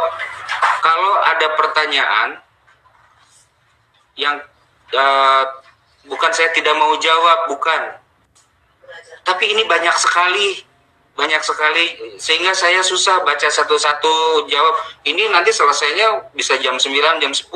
kalau 0.81 1.13
ada 1.29 1.47
pertanyaan 1.61 2.41
yang 4.17 4.41
uh, 4.97 5.45
bukan 6.09 6.33
saya 6.33 6.49
tidak 6.57 6.73
mau 6.81 6.97
jawab 6.97 7.53
bukan. 7.53 8.01
Tapi 9.25 9.45
ini 9.53 9.69
banyak 9.69 9.93
sekali 10.01 10.65
banyak 11.21 11.43
sekali 11.45 12.17
sehingga 12.17 12.57
saya 12.57 12.81
susah 12.81 13.21
baca 13.21 13.45
satu-satu 13.45 14.49
jawab. 14.49 14.75
Ini 15.05 15.29
nanti 15.29 15.53
selesainya 15.53 16.33
bisa 16.33 16.57
jam 16.65 16.81
9 16.81 17.21
jam 17.21 17.33
10 17.35 17.53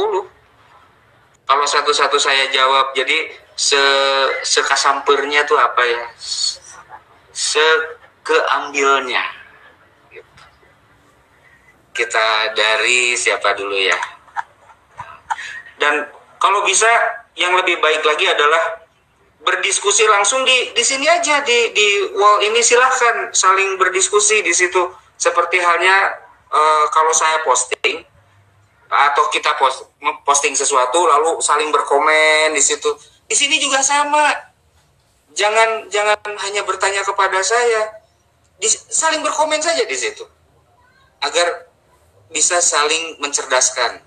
kalau 1.44 1.64
satu-satu 1.68 2.16
saya 2.16 2.48
jawab 2.52 2.92
jadi 2.96 3.43
se 3.54 3.78
sekasampernya 4.42 5.46
tuh 5.46 5.58
apa 5.58 5.82
ya? 5.86 6.02
Sekeambilnya. 7.34 9.22
Kita 11.94 12.50
dari 12.58 13.14
siapa 13.14 13.54
dulu 13.54 13.78
ya? 13.78 13.98
Dan 15.78 16.06
kalau 16.42 16.66
bisa 16.66 16.90
yang 17.38 17.54
lebih 17.54 17.78
baik 17.78 18.02
lagi 18.02 18.26
adalah 18.26 18.82
berdiskusi 19.44 20.08
langsung 20.08 20.42
di 20.42 20.74
di 20.74 20.82
sini 20.82 21.06
aja 21.06 21.42
di 21.46 21.70
di 21.70 21.88
wall 22.18 22.42
ini. 22.42 22.58
Silahkan 22.58 23.30
saling 23.30 23.78
berdiskusi 23.78 24.42
di 24.42 24.50
situ. 24.50 24.90
Seperti 25.14 25.62
halnya 25.62 26.18
uh, 26.50 26.84
kalau 26.90 27.14
saya 27.14 27.38
posting 27.46 28.02
atau 28.90 29.26
kita 29.30 29.54
post, 29.58 29.90
posting 30.22 30.54
sesuatu 30.54 31.02
lalu 31.02 31.38
saling 31.42 31.70
berkomen 31.74 32.54
di 32.54 32.62
situ 32.62 32.90
di 33.34 33.36
sini 33.42 33.58
juga 33.58 33.82
sama 33.82 34.30
jangan 35.34 35.90
jangan 35.90 36.22
hanya 36.22 36.62
bertanya 36.62 37.02
kepada 37.02 37.42
saya 37.42 37.98
di, 38.62 38.70
saling 38.70 39.26
berkomen 39.26 39.58
saja 39.58 39.82
di 39.82 39.98
situ 39.98 40.22
agar 41.18 41.66
bisa 42.30 42.62
saling 42.62 43.18
mencerdaskan 43.18 43.98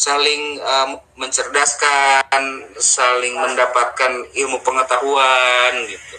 saling 0.00 0.56
um, 0.64 0.96
mencerdaskan, 1.20 2.72
saling 2.80 3.36
mendapatkan 3.36 4.32
ilmu 4.32 4.56
pengetahuan 4.64 5.72
gitu. 5.84 6.16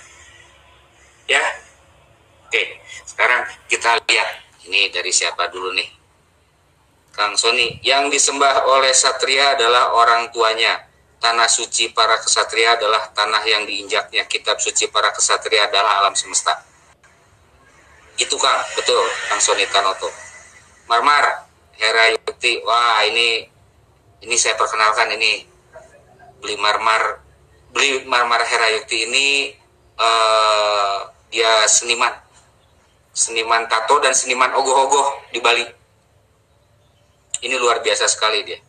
Ya. 1.26 1.42
Oke, 2.46 2.78
sekarang 3.10 3.48
kita 3.66 3.98
lihat 4.06 4.30
ini 4.70 4.94
dari 4.94 5.10
siapa 5.10 5.50
dulu 5.50 5.74
nih? 5.74 5.90
Kang 7.10 7.34
Sony, 7.34 7.82
yang 7.82 8.14
disembah 8.14 8.70
oleh 8.70 8.94
satria 8.94 9.58
adalah 9.58 9.98
orang 9.98 10.30
tuanya. 10.30 10.91
Tanah 11.22 11.46
suci 11.46 11.94
para 11.94 12.18
kesatria 12.18 12.82
adalah 12.82 13.14
tanah 13.14 13.46
yang 13.46 13.64
diinjaknya. 13.70 14.26
Kitab 14.26 14.58
suci 14.58 14.90
para 14.90 15.14
kesatria 15.14 15.70
adalah 15.70 16.02
alam 16.02 16.18
semesta. 16.18 16.66
Itu 18.18 18.42
Kang, 18.42 18.66
betul, 18.74 19.06
Kang 19.30 19.38
Sony 19.38 19.70
Tanoto. 19.70 20.10
Marmar, 20.90 21.46
Hera 21.78 22.10
Yukti, 22.18 22.66
wah 22.66 23.06
ini 23.06 23.52
ini 24.22 24.36
saya 24.38 24.54
perkenalkan 24.54 25.10
ini 25.18 25.46
beli 26.42 26.58
marmar 26.58 27.22
beli 27.74 28.06
marmar 28.06 28.46
Herayukti 28.46 29.10
ini 29.10 29.54
uh, 29.98 31.10
dia 31.34 31.66
seniman 31.66 32.14
seniman 33.12 33.66
tato 33.68 33.98
dan 34.00 34.14
seniman 34.14 34.54
ogoh-ogoh 34.56 35.32
di 35.34 35.40
Bali 35.42 35.66
ini 37.42 37.56
luar 37.58 37.82
biasa 37.82 38.06
sekali 38.10 38.46
dia 38.46 38.60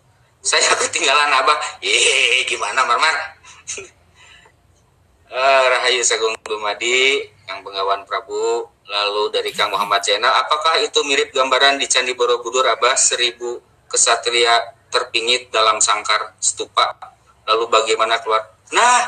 saya 0.42 0.74
ketinggalan 0.74 1.30
abah 1.38 1.58
ye 1.78 2.42
gimana 2.50 2.82
marmar 2.82 3.16
uh, 5.30 5.64
Rahayu 5.78 6.02
Sagung 6.02 6.34
Dumadi 6.42 7.30
Kang 7.46 7.62
Bengawan 7.62 8.02
Prabu 8.02 8.66
lalu 8.84 9.30
dari 9.30 9.54
Kang 9.54 9.70
Muhammad 9.70 10.02
Zainal 10.02 10.34
apakah 10.42 10.82
itu 10.82 11.00
mirip 11.06 11.30
gambaran 11.30 11.78
di 11.78 11.86
Candi 11.86 12.12
Borobudur 12.18 12.66
abah 12.66 12.98
seribu 12.98 13.62
kesatria 13.86 14.82
terpingit 14.92 15.48
dalam 15.48 15.80
sangkar 15.80 16.36
stupa. 16.36 16.92
Lalu 17.48 17.68
bagaimana 17.72 18.20
keluar? 18.20 18.44
Nah, 18.76 19.00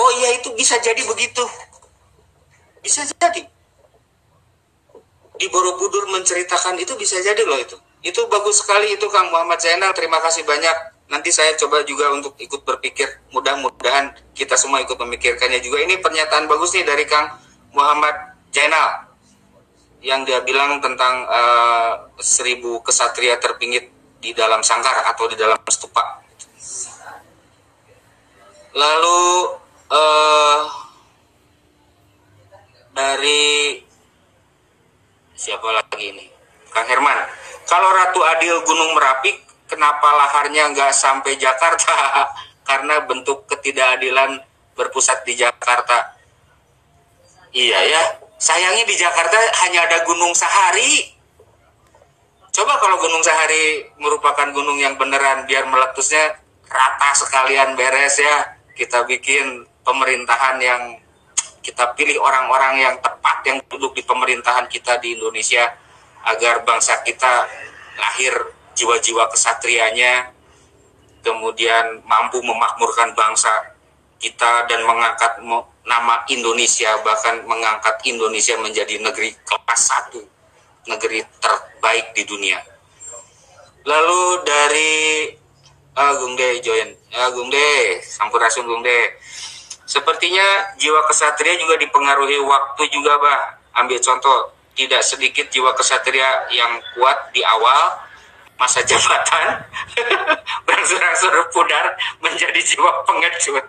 oh 0.00 0.10
iya 0.20 0.40
itu 0.40 0.52
bisa 0.56 0.80
jadi 0.80 1.00
begitu. 1.04 1.44
Bisa 2.80 3.04
jadi. 3.04 3.44
Di 5.34 5.46
Borobudur 5.52 6.08
menceritakan 6.08 6.80
itu 6.80 6.96
bisa 6.96 7.20
jadi 7.20 7.44
loh 7.44 7.60
itu. 7.60 7.76
Itu 8.04 8.28
bagus 8.28 8.60
sekali 8.60 8.92
itu 8.92 9.08
Kang 9.08 9.32
Muhammad 9.32 9.56
Zainal. 9.56 9.96
Terima 9.96 10.20
kasih 10.20 10.44
banyak. 10.44 10.92
Nanti 11.08 11.32
saya 11.32 11.56
coba 11.56 11.80
juga 11.88 12.12
untuk 12.12 12.36
ikut 12.36 12.60
berpikir. 12.60 13.08
Mudah-mudahan 13.32 14.12
kita 14.36 14.60
semua 14.60 14.84
ikut 14.84 15.00
memikirkannya 15.00 15.64
juga. 15.64 15.80
Ini 15.80 16.04
pernyataan 16.04 16.44
bagus 16.44 16.76
nih 16.76 16.84
dari 16.84 17.08
Kang 17.08 17.32
Muhammad 17.72 18.36
Zainal 18.52 19.08
yang 20.04 20.20
dia 20.28 20.44
bilang 20.44 20.84
tentang 20.84 21.24
uh, 21.24 22.12
seribu 22.20 22.84
kesatria 22.84 23.40
terpingit 23.40 23.88
di 24.20 24.36
dalam 24.36 24.60
sangkar 24.60 25.00
atau 25.08 25.24
di 25.32 25.36
dalam 25.40 25.56
stupa. 25.72 26.20
Lalu 28.76 29.22
uh, 29.88 30.60
dari 32.92 33.80
siapa 35.32 35.72
lagi 35.72 36.04
ini? 36.04 36.33
Kang 36.74 36.90
Herman. 36.90 37.18
Kalau 37.64 37.88
Ratu 37.94 38.20
Adil 38.20 38.60
Gunung 38.66 38.92
Merapi, 38.98 39.32
kenapa 39.70 40.10
laharnya 40.18 40.68
nggak 40.74 40.92
sampai 40.92 41.38
Jakarta? 41.38 41.94
Karena 42.68 43.00
bentuk 43.06 43.46
ketidakadilan 43.46 44.42
berpusat 44.74 45.22
di 45.22 45.38
Jakarta. 45.38 46.18
Iya 47.54 47.80
ya, 47.86 48.02
sayangnya 48.34 48.82
di 48.82 48.98
Jakarta 48.98 49.38
hanya 49.62 49.86
ada 49.86 50.02
Gunung 50.02 50.34
Sahari 50.34 51.14
Coba 52.54 52.78
kalau 52.78 53.02
Gunung 53.02 53.18
Sahari 53.18 53.82
merupakan 53.98 54.46
gunung 54.54 54.78
yang 54.78 54.94
beneran 54.94 55.42
biar 55.42 55.66
meletusnya 55.66 56.38
rata 56.70 57.10
sekalian 57.18 57.74
beres 57.74 58.22
ya. 58.22 58.54
Kita 58.78 59.02
bikin 59.10 59.66
pemerintahan 59.82 60.62
yang 60.62 60.94
kita 61.66 61.90
pilih 61.98 62.22
orang-orang 62.22 62.78
yang 62.78 62.94
tepat 63.02 63.42
yang 63.42 63.58
duduk 63.66 63.98
di 63.98 64.06
pemerintahan 64.06 64.70
kita 64.70 65.02
di 65.02 65.18
Indonesia 65.18 65.66
agar 66.24 66.64
bangsa 66.64 67.00
kita 67.04 67.48
lahir 68.00 68.34
jiwa-jiwa 68.74 69.30
kesatrianya 69.30 70.34
kemudian 71.24 72.04
mampu 72.04 72.42
memakmurkan 72.44 73.16
bangsa 73.16 73.72
kita 74.18 74.68
dan 74.68 74.84
mengangkat 74.84 75.40
nama 75.84 76.14
Indonesia 76.32 76.96
bahkan 77.04 77.44
mengangkat 77.44 78.00
Indonesia 78.08 78.56
menjadi 78.60 79.00
negeri 79.00 79.36
kelas 79.44 79.80
satu 79.80 80.20
negeri 80.88 81.24
terbaik 81.40 82.12
di 82.12 82.22
dunia. 82.28 82.60
Lalu 83.84 84.22
dari 84.44 84.92
Agung 85.94 86.34
De 86.34 86.58
join 86.64 86.90
Agung 87.20 87.52
De 87.52 88.00
Sampurasun 88.00 88.66
Gung 88.66 88.82
De. 88.82 89.20
Sepertinya 89.84 90.72
jiwa 90.80 91.04
kesatria 91.04 91.60
juga 91.60 91.76
dipengaruhi 91.76 92.40
waktu 92.40 92.82
juga, 92.88 93.20
Bah. 93.20 93.60
Ambil 93.74 94.00
contoh, 94.00 94.53
tidak 94.74 95.02
sedikit 95.06 95.46
jiwa 95.50 95.70
kesatria 95.78 96.50
yang 96.50 96.82
kuat 96.94 97.30
di 97.30 97.40
awal 97.46 98.04
masa 98.58 98.82
jabatan. 98.82 99.62
Berangsur-angsur 100.66 101.34
pudar 101.54 101.94
menjadi 102.22 102.60
jiwa 102.62 102.90
pengecut. 103.06 103.66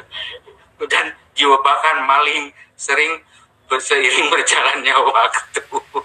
Dan 0.90 1.12
jiwa 1.36 1.60
bahkan 1.60 2.02
maling 2.08 2.50
sering 2.74 3.20
seiring 3.78 4.26
berjalannya 4.32 4.94
waktu. 4.98 5.62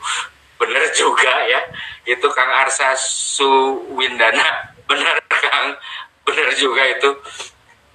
Bener 0.62 0.84
juga 0.94 1.34
ya. 1.50 1.62
Itu 2.06 2.30
Kang 2.34 2.52
Arsa 2.52 2.94
Suwindana. 2.98 4.74
Bener 4.86 5.18
Kang. 5.30 5.78
Bener 6.26 6.50
juga 6.58 6.82
itu. 6.90 7.10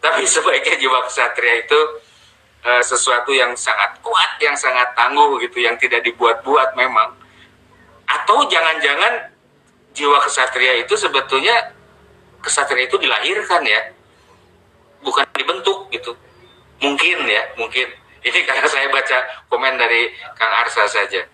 Tapi 0.01 0.25
sebaiknya 0.25 0.81
jiwa 0.81 1.05
kesatria 1.07 1.61
itu 1.61 1.81
uh, 2.65 2.83
sesuatu 2.83 3.31
yang 3.31 3.53
sangat 3.55 4.01
kuat 4.05 4.41
yang 4.43 4.57
sangat 4.57 4.93
tangguh 4.97 5.41
gitu 5.45 5.63
yang 5.63 5.77
tidak 5.79 6.05
dibuat-buat 6.05 6.75
memang 6.77 7.17
atau 8.11 8.43
jangan-jangan 8.49 9.31
jiwa 9.95 10.19
kesatria 10.23 10.83
itu 10.83 10.95
sebetulnya 10.99 11.75
kesatria 12.43 12.87
itu 12.89 12.97
dilahirkan 12.99 13.63
ya 13.67 13.81
bukan 15.05 15.25
dibentuk 15.37 15.89
gitu 15.93 16.13
mungkin 16.81 17.19
ya 17.29 17.43
mungkin 17.57 18.01
ini 18.27 18.39
karena 18.45 18.67
saya 18.69 18.89
baca 18.93 19.19
komen 19.49 19.81
dari 19.81 20.13
Kang 20.37 20.53
Arsa 20.61 20.85
saja. 20.85 21.25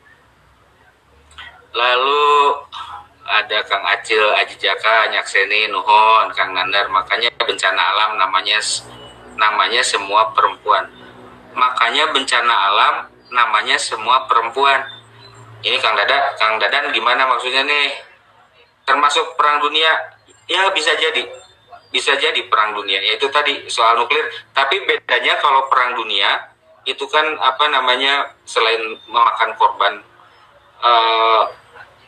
Lalu 1.75 2.25
ada 3.27 3.59
Kang 3.67 3.83
Acil 3.91 4.23
Aji 4.39 4.55
Jaka, 4.57 5.11
Nyakseni, 5.11 5.67
Nuhon, 5.69 6.31
Kang 6.33 6.55
Nandar. 6.55 6.87
Makanya 6.89 7.29
bencana 7.43 7.83
alam 7.83 8.11
namanya 8.23 8.63
namanya 9.35 9.83
semua 9.83 10.31
perempuan. 10.33 10.87
Makanya 11.57 12.13
bencana 12.13 12.55
alam 12.55 12.95
namanya 13.33 13.81
semua 13.81 14.29
perempuan. 14.29 14.85
Ini 15.65 15.81
Kang 15.81 15.97
Dada, 15.97 16.37
Kang 16.37 16.61
Dadan 16.61 16.93
gimana 16.93 17.25
maksudnya 17.27 17.65
nih? 17.65 17.97
Termasuk 18.85 19.35
perang 19.35 19.59
dunia? 19.65 19.91
Ya 20.47 20.69
bisa 20.71 20.93
jadi. 20.95 21.27
Bisa 21.91 22.15
jadi 22.21 22.39
perang 22.47 22.77
dunia. 22.77 23.01
Yaitu 23.03 23.27
tadi 23.33 23.67
soal 23.67 23.99
nuklir. 23.99 24.29
Tapi 24.53 24.85
bedanya 24.85 25.41
kalau 25.41 25.67
perang 25.67 25.97
dunia 25.97 26.55
itu 26.87 27.03
kan 27.11 27.35
apa 27.43 27.67
namanya 27.67 28.31
selain 28.47 28.95
memakan 29.11 29.51
korban 29.59 29.95
uh, 30.87 31.51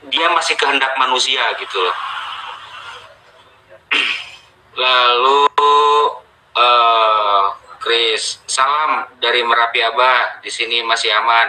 dia 0.07 0.31
masih 0.31 0.55
kehendak 0.55 0.95
manusia 1.03 1.43
gitu 1.59 1.83
loh 1.83 1.97
lalu 4.87 5.39
uh, 6.55 7.58
Chris 7.89 8.45
salam 8.45 9.09
dari 9.17 9.41
Merapi 9.41 9.81
Abah. 9.81 10.45
Di 10.45 10.53
sini 10.53 10.85
masih 10.85 11.09
aman. 11.09 11.49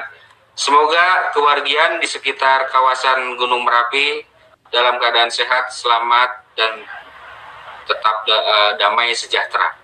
Semoga 0.56 1.36
kewargian 1.36 2.00
di 2.00 2.08
sekitar 2.08 2.72
kawasan 2.72 3.36
Gunung 3.36 3.68
Merapi 3.68 4.24
dalam 4.72 4.96
keadaan 5.04 5.28
sehat 5.28 5.68
selamat 5.68 6.56
dan 6.56 6.80
tetap 7.84 8.24
da 8.24 8.40
uh, 8.40 8.72
damai 8.80 9.12
sejahtera. 9.12 9.76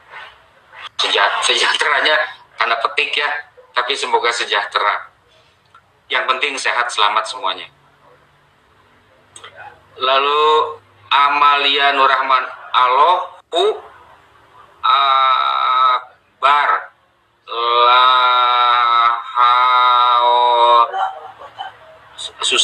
Sejahteranya 1.43 2.16
tanda 2.56 2.80
petik 2.88 3.12
ya 3.20 3.51
tapi 3.76 3.91
semoga 3.91 4.32
sejahtera. 4.32 5.12
Yang 6.08 6.24
penting 6.24 6.53
sehat 6.56 6.88
selamat 6.88 7.28
semuanya. 7.28 7.68
Lalu 9.99 10.80
Amalia 11.12 11.91
Nurrahman 11.99 12.47
Aloh 12.72 13.43
U 13.51 13.95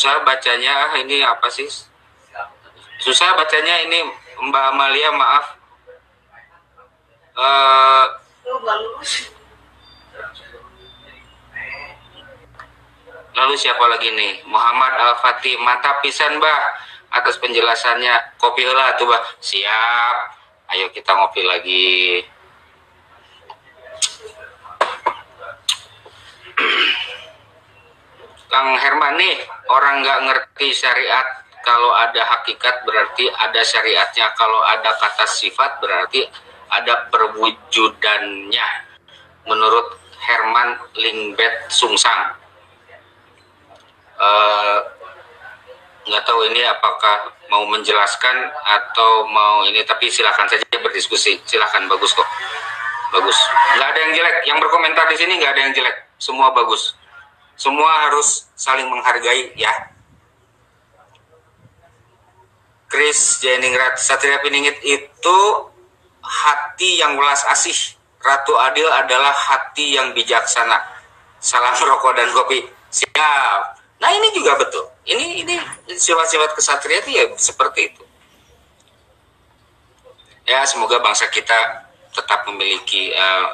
susah 0.02 0.26
bacanya 0.26 0.98
ini 0.98 1.22
apa 1.22 1.46
sih? 1.54 1.70
Susah 2.98 3.38
bacanya 3.38 3.86
ini 3.86 4.02
Mbak 4.50 4.64
Amalia 4.74 5.14
maaf. 5.14 5.46
Uh, 7.38 8.10
lalu 13.38 13.54
siapa 13.54 13.86
lagi 13.94 14.10
nih? 14.10 14.42
Muhammad 14.50 14.90
Al 14.98 15.22
Fatih 15.22 15.54
mantap 15.62 16.02
pisan 16.02 16.42
Mbak 16.42 16.62
atas 17.22 17.38
penjelasannya. 17.38 18.42
Kopi 18.42 18.66
lah 18.66 18.98
tuh 18.98 19.06
Mbak. 19.06 19.38
Siap. 19.38 20.18
Ayo 20.74 20.90
kita 20.90 21.14
ngopi 21.14 21.46
lagi 21.46 22.26
Kang 28.52 28.76
Herman 28.76 29.16
nih 29.16 29.48
orang 29.72 30.04
nggak 30.04 30.20
ngerti 30.28 30.76
syariat. 30.76 31.24
Kalau 31.64 31.96
ada 31.96 32.20
hakikat 32.36 32.84
berarti 32.84 33.32
ada 33.32 33.64
syariatnya. 33.64 34.36
Kalau 34.36 34.60
ada 34.68 34.92
kata 35.00 35.24
sifat 35.24 35.80
berarti 35.80 36.28
ada 36.68 37.08
perwujudannya. 37.08 38.70
Menurut 39.48 39.96
Herman 40.28 40.76
Lingbet 41.00 41.72
Sungsang. 41.72 42.36
Uh, 44.20 44.78
nggak 46.12 46.24
tahu 46.28 46.46
ini 46.52 46.62
apakah 46.68 47.32
mau 47.50 47.64
menjelaskan 47.72 48.36
atau 48.68 49.26
mau 49.32 49.64
ini 49.64 49.82
tapi 49.88 50.12
silahkan 50.12 50.52
saja 50.52 50.66
berdiskusi. 50.76 51.40
Silahkan 51.48 51.88
bagus 51.88 52.12
kok. 52.12 52.28
Bagus. 53.16 53.38
Nggak 53.80 53.88
ada 53.96 54.00
yang 54.04 54.12
jelek. 54.12 54.38
Yang 54.44 54.58
berkomentar 54.68 55.08
di 55.08 55.16
sini 55.16 55.40
nggak 55.40 55.56
ada 55.56 55.62
yang 55.64 55.74
jelek. 55.78 55.96
Semua 56.20 56.52
bagus 56.52 57.00
semua 57.62 58.10
harus 58.10 58.50
saling 58.58 58.90
menghargai 58.90 59.54
ya 59.54 59.70
Chris 62.90 63.38
Jeningrat 63.38 64.02
Satria 64.02 64.42
Piningit 64.42 64.82
itu 64.84 65.38
hati 66.20 67.00
yang 67.00 67.16
welas 67.16 67.40
asih. 67.48 67.96
Ratu 68.20 68.52
Adil 68.60 68.86
adalah 68.86 69.32
hati 69.32 69.96
yang 69.96 70.12
bijaksana. 70.12 70.76
Salam 71.40 71.72
rokok 71.90 72.12
dan 72.20 72.28
kopi. 72.36 72.68
Siap. 72.92 73.62
Nah 74.04 74.12
ini 74.12 74.36
juga 74.36 74.60
betul. 74.60 74.84
Ini 75.08 75.48
ini 75.48 75.56
sifat-sifat 75.88 76.52
kesatria 76.52 77.00
itu 77.00 77.12
ya 77.16 77.26
seperti 77.40 77.96
itu. 77.96 78.04
Ya 80.44 80.68
semoga 80.68 81.00
bangsa 81.00 81.32
kita 81.32 81.88
tetap 82.12 82.44
memiliki 82.44 83.16
uh, 83.16 83.48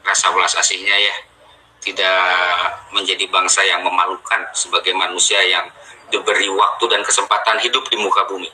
rasa 0.00 0.32
welas 0.32 0.56
asihnya 0.56 0.96
ya. 0.96 1.33
Tidak 1.84 2.24
menjadi 2.96 3.28
bangsa 3.28 3.60
yang 3.60 3.84
memalukan 3.84 4.40
sebagai 4.56 4.96
manusia 4.96 5.36
yang 5.44 5.68
diberi 6.08 6.48
waktu 6.48 6.84
dan 6.88 7.04
kesempatan 7.04 7.60
hidup 7.60 7.84
di 7.92 8.00
muka 8.00 8.24
bumi. 8.24 8.48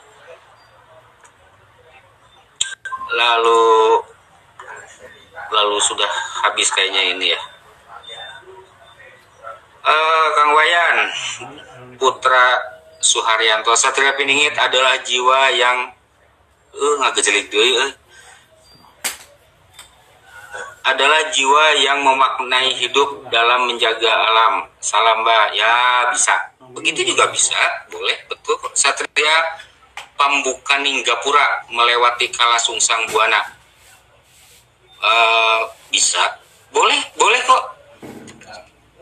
Lalu 3.11 3.63
lalu 5.51 5.77
sudah 5.83 6.11
habis 6.47 6.71
kayaknya 6.71 7.15
ini 7.15 7.31
ya. 7.31 7.41
Uh, 9.81 10.27
Kang 10.37 10.51
Wayan, 10.53 10.97
Putra 11.97 12.61
Suharyanto 13.01 13.73
Satria 13.73 14.13
Piningit 14.13 14.53
adalah 14.53 14.93
jiwa 15.01 15.49
yang 15.57 15.89
uh, 16.75 16.93
nggak 17.01 17.17
gejelik 17.17 17.49
deh, 17.49 17.81
uh. 17.81 17.91
Adalah 20.81 21.29
jiwa 21.29 21.65
yang 21.77 22.01
memaknai 22.01 22.73
hidup 22.73 23.29
dalam 23.29 23.69
menjaga 23.69 24.09
alam. 24.09 24.65
Salam 24.81 25.21
Mbak, 25.21 25.47
ya 25.53 25.73
bisa. 26.09 26.35
Begitu 26.73 27.13
juga 27.13 27.29
bisa. 27.29 27.57
Boleh 27.93 28.17
betul. 28.25 28.57
Satria 28.73 29.61
pambukan 30.17 30.81
Ninggapura 30.81 31.69
melewati 31.69 32.33
Kalasungsang 32.33 33.05
Buana. 33.13 33.41
Uh, 35.01 35.69
bisa. 35.93 36.21
Boleh 36.73 36.97
boleh 37.13 37.41
kok. 37.45 37.63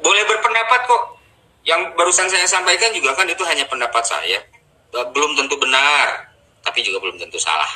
Boleh 0.04 0.24
berpendapat 0.28 0.84
kok. 0.84 1.04
Yang 1.64 1.96
barusan 1.96 2.28
saya 2.28 2.48
sampaikan 2.50 2.92
juga 2.92 3.16
kan 3.16 3.28
itu 3.30 3.44
hanya 3.48 3.64
pendapat 3.68 4.04
saya. 4.04 4.40
Belum 4.92 5.38
tentu 5.38 5.56
benar 5.56 6.28
tapi 6.60 6.84
juga 6.84 7.00
belum 7.00 7.16
tentu 7.16 7.40
salah. 7.40 7.70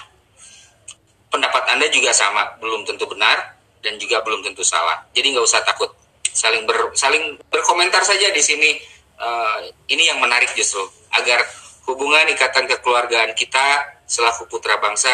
Pendapat 1.31 1.63
anda 1.71 1.87
juga 1.87 2.11
sama. 2.11 2.57
Belum 2.59 2.83
tentu 2.83 3.07
benar 3.07 3.52
dan 3.83 3.99
juga 3.99 4.23
belum 4.23 4.41
tentu 4.41 4.63
salah 4.63 5.03
jadi 5.11 5.35
nggak 5.35 5.45
usah 5.45 5.61
takut 5.67 5.91
saling 6.33 6.65
ber, 6.65 6.95
saling 6.97 7.37
berkomentar 7.51 8.01
saja 8.01 8.33
di 8.33 8.41
sini 8.41 8.73
uh, 9.21 9.61
ini 9.91 10.09
yang 10.09 10.17
menarik 10.17 10.49
justru 10.57 10.81
agar 11.13 11.45
hubungan 11.85 12.25
ikatan 12.33 12.65
kekeluargaan 12.65 13.37
kita 13.37 13.99
selaku 14.09 14.49
putra 14.49 14.81
bangsa 14.81 15.11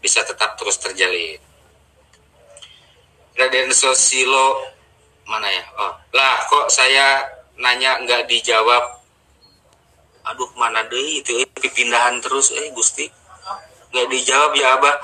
bisa 0.00 0.24
tetap 0.24 0.56
terus 0.56 0.80
terjalin. 0.80 1.40
Raden 3.36 3.72
Sosilo 3.72 4.68
mana 5.24 5.46
ya? 5.46 5.64
Oh, 5.78 5.92
lah 6.12 6.36
kok 6.50 6.66
saya 6.68 7.24
nanya 7.56 8.00
nggak 8.04 8.26
dijawab? 8.26 9.00
Aduh 10.28 10.50
mana 10.58 10.84
deh 10.90 11.24
itu 11.24 11.40
eh, 11.40 11.48
pindahan 11.72 12.20
terus 12.20 12.52
eh 12.52 12.68
Gusti 12.76 13.08
nggak 13.90 14.06
dijawab 14.12 14.52
ya 14.54 14.76
Abah. 14.76 14.96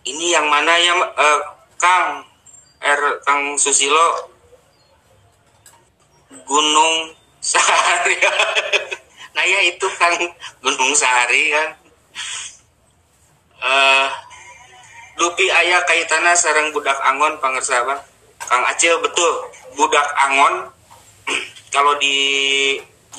Ini 0.00 0.26
yang 0.32 0.48
mana 0.48 0.72
ya 0.80 0.96
uh, 0.96 1.40
Kang 1.80 2.28
R 2.84 3.00
Kang 3.24 3.56
Susilo 3.56 4.30
Gunung 6.44 7.16
Sahari. 7.40 8.20
nah 9.34 9.44
ya 9.48 9.60
itu 9.64 9.86
kan 9.96 10.12
Gunung 10.60 10.92
Sahari 10.92 11.50
kan. 11.50 11.68
Uh, 13.60 14.08
Lupi 15.20 15.52
ayah 15.52 15.84
kaitannya 15.84 16.32
sarang 16.32 16.72
budak 16.72 16.96
angon 17.04 17.36
pangersa 17.40 17.84
bang. 17.84 18.00
Kang 18.40 18.64
Acil 18.64 18.96
betul 19.04 19.32
budak 19.76 20.08
angon 20.16 20.72
kalau 21.74 21.92
di 22.00 22.16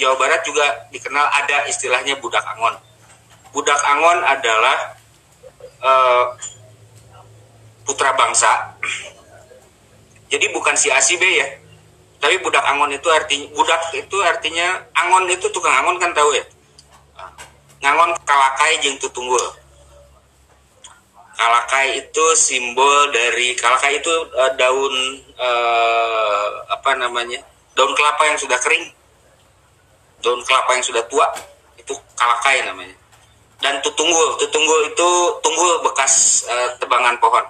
Jawa 0.02 0.18
Barat 0.18 0.42
juga 0.42 0.90
dikenal 0.90 1.30
ada 1.30 1.70
istilahnya 1.70 2.18
budak 2.18 2.42
angon. 2.42 2.74
Budak 3.54 3.78
angon 3.86 4.18
adalah 4.26 4.98
uh, 5.84 6.26
putra 7.86 8.14
bangsa. 8.14 8.78
Jadi 10.32 10.48
bukan 10.56 10.76
si 10.80 10.88
A 10.88 11.04
si 11.04 11.20
B 11.20 11.24
ya, 11.28 11.48
tapi 12.24 12.40
budak 12.40 12.64
angon 12.64 12.94
itu 12.94 13.10
artinya 13.12 13.52
budak 13.52 13.82
itu 13.92 14.18
artinya 14.24 14.80
angon 14.96 15.28
itu 15.28 15.50
tukang 15.52 15.76
angon 15.76 16.00
kan 16.00 16.16
tahu 16.16 16.32
ya? 16.32 16.46
Ngangon 17.82 18.14
kalakai 18.24 18.80
jeng 18.80 18.96
tutunggul. 19.02 19.42
Kalakai 21.34 22.06
itu 22.06 22.26
simbol 22.38 23.10
dari 23.10 23.58
kalakai 23.58 23.98
itu 23.98 24.14
uh, 24.38 24.54
daun 24.54 24.96
uh, 25.42 26.48
apa 26.70 26.94
namanya? 26.96 27.42
Daun 27.74 27.92
kelapa 27.98 28.30
yang 28.30 28.38
sudah 28.38 28.62
kering. 28.62 28.86
Daun 30.22 30.46
kelapa 30.46 30.78
yang 30.78 30.86
sudah 30.86 31.02
tua. 31.10 31.26
Itu 31.82 31.98
kalakai 32.14 32.62
namanya. 32.70 32.94
Dan 33.58 33.82
tutunggul. 33.82 34.38
Tutunggul 34.38 34.94
itu 34.94 35.10
tunggul 35.42 35.82
bekas 35.82 36.46
uh, 36.46 36.78
tebangan 36.78 37.18
pohon 37.18 37.44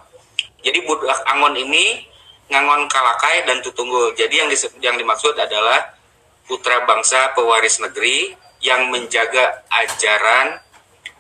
jadi 0.62 0.80
budak 0.86 1.26
angon 1.26 1.58
ini 1.58 2.12
Ngangon 2.52 2.92
Kalakai 2.92 3.48
dan 3.48 3.64
Tutunggul. 3.64 4.12
Jadi 4.14 4.44
yang, 4.44 4.52
yang 4.84 4.96
dimaksud 5.00 5.34
adalah 5.40 5.96
putra 6.44 6.84
bangsa 6.84 7.32
pewaris 7.32 7.80
negeri 7.80 8.36
yang 8.60 8.92
menjaga 8.92 9.64
ajaran 9.72 10.60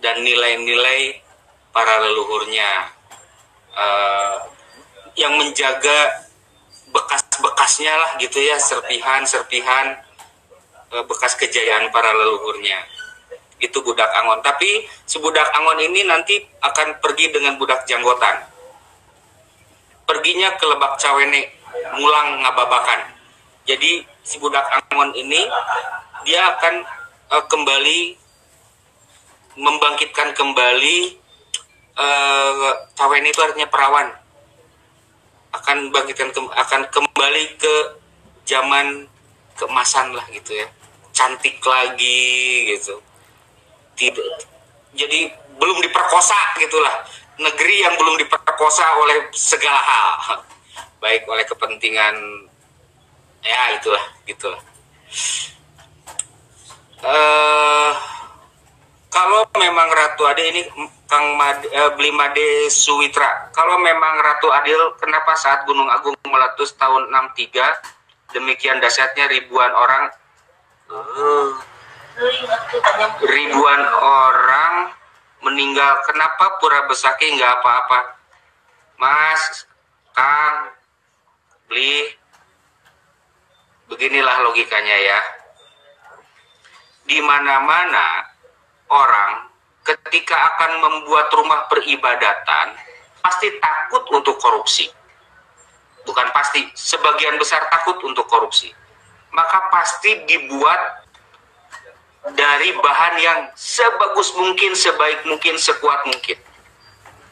dan 0.03 0.19
nilai-nilai 0.21 1.23
para 1.71 2.03
leluhurnya. 2.03 2.99
Uh, 3.71 4.35
yang 5.15 5.39
menjaga 5.39 6.27
bekas-bekasnya 6.91 7.95
lah 7.95 8.11
gitu 8.19 8.43
ya, 8.43 8.59
serpihan-serpihan 8.59 10.03
uh, 10.91 11.03
bekas 11.07 11.39
kejayaan 11.39 11.87
para 11.95 12.11
leluhurnya. 12.11 12.83
Itu 13.63 13.79
budak 13.87 14.11
Angon. 14.19 14.43
Tapi 14.43 14.83
sebudak 15.07 15.47
Angon 15.55 15.79
ini 15.79 16.03
nanti 16.03 16.43
akan 16.59 16.99
pergi 16.99 17.31
dengan 17.31 17.55
budak 17.55 17.87
janggotan 17.87 18.50
perginya 20.11 20.51
ke 20.59 20.67
Lebak 20.67 20.99
Cawene 20.99 21.47
mulang 21.95 22.43
ngababakan. 22.43 23.15
Jadi 23.63 24.03
si 24.27 24.35
budak 24.43 24.67
Angon 24.67 25.15
ini 25.15 25.47
dia 26.27 26.51
akan 26.51 26.83
uh, 27.31 27.43
kembali 27.47 28.19
membangkitkan 29.55 30.35
kembali 30.35 31.15
uh, 31.95 32.75
Cawene 32.91 33.31
itu 33.31 33.39
artinya 33.39 33.71
perawan. 33.71 34.11
Akan 35.55 35.91
bangkitkan 35.95 36.35
ke, 36.35 36.39
akan 36.43 36.81
kembali 36.91 37.43
ke 37.55 37.75
zaman 38.43 39.07
keemasan 39.55 40.11
lah 40.11 40.27
gitu 40.35 40.59
ya. 40.59 40.67
Cantik 41.15 41.63
lagi 41.63 42.67
gitu. 42.75 42.99
Tidak 43.95 44.27
jadi 44.91 45.31
belum 45.55 45.77
diperkosa 45.79 46.35
gitulah 46.59 47.07
negeri 47.41 47.75
yang 47.81 47.97
belum 47.97 48.21
diperkosa 48.21 48.85
oleh 49.01 49.27
segala 49.33 49.81
hal. 49.81 50.45
Baik 51.01 51.25
oleh 51.25 51.43
kepentingan 51.49 52.13
ya 53.41 53.61
itulah 53.77 54.03
gitulah 54.29 54.61
uh, 57.01 57.91
kalau 59.11 59.43
memang 59.57 59.89
Ratu 59.91 60.23
Ade 60.29 60.43
ini 60.47 60.61
Kang 61.09 61.35
Made, 61.35 61.67
uh, 61.73 61.91
Beli 61.97 62.13
Made 62.13 62.69
Suwitra 62.69 63.49
kalau 63.51 63.81
memang 63.81 64.21
Ratu 64.21 64.53
Adil 64.53 64.95
kenapa 65.01 65.33
saat 65.35 65.65
Gunung 65.65 65.89
Agung 65.89 66.15
meletus 66.29 66.77
tahun 66.77 67.09
63 67.33 68.37
demikian 68.37 68.79
dahsyatnya 68.79 69.27
ribuan 69.27 69.73
orang 69.73 70.03
uh, 70.93 71.49
ribuan 73.25 73.81
orang 73.99 74.93
meninggal. 75.41 76.01
Kenapa 76.07 76.57
pura 76.61 76.85
besaki 76.87 77.29
nggak 77.37 77.61
apa-apa? 77.61 77.99
Mas 79.01 79.65
kang 80.13 80.73
beli 81.65 82.13
beginilah 83.89 84.45
logikanya 84.45 84.97
ya. 84.97 85.19
Di 87.05 87.19
mana-mana 87.19 88.29
orang 88.87 89.51
ketika 89.81 90.37
akan 90.55 90.71
membuat 90.79 91.27
rumah 91.33 91.65
peribadatan 91.67 92.77
pasti 93.25 93.49
takut 93.57 94.05
untuk 94.13 94.37
korupsi. 94.37 94.87
Bukan 96.05 96.27
pasti 96.33 96.65
sebagian 96.73 97.37
besar 97.37 97.61
takut 97.69 97.97
untuk 98.05 98.25
korupsi. 98.29 98.73
Maka 99.31 99.69
pasti 99.69 100.25
dibuat 100.27 101.00
dari 102.21 102.69
bahan 102.77 103.15
yang 103.17 103.39
sebagus 103.57 104.37
mungkin, 104.37 104.77
sebaik 104.77 105.25
mungkin, 105.25 105.57
sekuat 105.57 106.05
mungkin. 106.05 106.37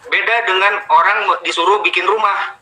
Beda 0.09 0.35
dengan 0.49 0.81
orang 0.89 1.37
disuruh 1.45 1.85
bikin 1.85 2.09
rumah. 2.09 2.57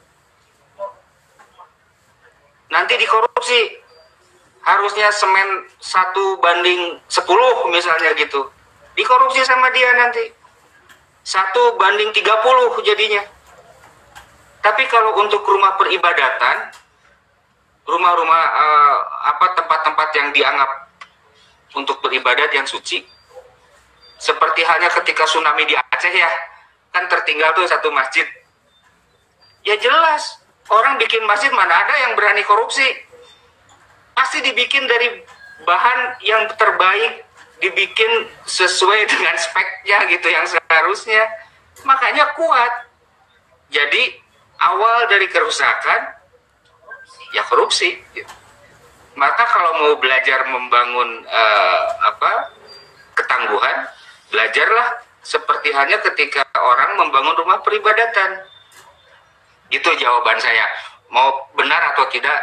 Nanti 2.67 2.99
dikorupsi. 2.99 3.87
Harusnya 4.67 5.07
semen 5.15 5.71
satu 5.79 6.43
banding 6.43 6.99
sepuluh 7.07 7.71
misalnya 7.71 8.11
gitu. 8.19 8.51
Dikorupsi 8.99 9.39
sama 9.47 9.71
dia 9.71 9.95
nanti. 9.95 10.27
Satu 11.23 11.79
banding 11.79 12.11
tiga 12.11 12.35
puluh 12.43 12.75
jadinya. 12.83 13.23
Tapi 14.59 14.83
kalau 14.91 15.15
untuk 15.23 15.47
rumah 15.47 15.79
peribadatan, 15.79 16.75
rumah-rumah 17.87 18.43
uh, 18.51 18.95
apa 19.31 19.55
tempat-tempat 19.55 20.09
yang 20.19 20.27
dianggap 20.35 20.86
untuk 21.75 21.99
beribadat 21.99 22.53
yang 22.53 22.67
suci. 22.67 23.03
Seperti 24.17 24.61
halnya 24.65 24.89
ketika 25.01 25.27
tsunami 25.27 25.67
di 25.67 25.75
Aceh 25.77 26.13
ya, 26.13 26.31
kan 26.93 27.05
tertinggal 27.11 27.53
tuh 27.53 27.67
satu 27.69 27.91
masjid. 27.93 28.25
Ya 29.61 29.75
jelas, 29.77 30.41
orang 30.71 30.97
bikin 30.97 31.21
masjid 31.27 31.51
mana 31.53 31.73
ada 31.73 31.95
yang 32.07 32.15
berani 32.17 32.41
korupsi. 32.47 32.85
Pasti 34.17 34.41
dibikin 34.41 34.89
dari 34.89 35.21
bahan 35.67 36.17
yang 36.25 36.49
terbaik, 36.57 37.27
dibikin 37.61 38.25
sesuai 38.47 39.05
dengan 39.11 39.35
speknya 39.37 40.07
gitu 40.09 40.27
yang 40.31 40.45
seharusnya. 40.49 41.29
Makanya 41.85 42.33
kuat. 42.33 42.89
Jadi 43.69 44.17
awal 44.57 45.11
dari 45.11 45.29
kerusakan 45.29 46.01
ya 47.35 47.43
korupsi. 47.45 48.01
Gitu 48.15 48.46
maka 49.17 49.43
kalau 49.49 49.71
mau 49.81 49.93
belajar 49.97 50.45
membangun 50.45 51.25
uh, 51.25 51.81
apa 52.05 52.53
ketangguhan 53.17 53.89
belajarlah 54.29 55.01
seperti 55.25 55.73
halnya 55.73 55.97
ketika 56.05 56.45
orang 56.53 57.01
membangun 57.01 57.33
rumah 57.41 57.59
peribadatan. 57.65 58.45
Gitu 59.73 59.89
jawaban 59.99 60.37
saya. 60.37 60.63
Mau 61.09 61.49
benar 61.57 61.91
atau 61.91 62.05
tidak 62.13 62.37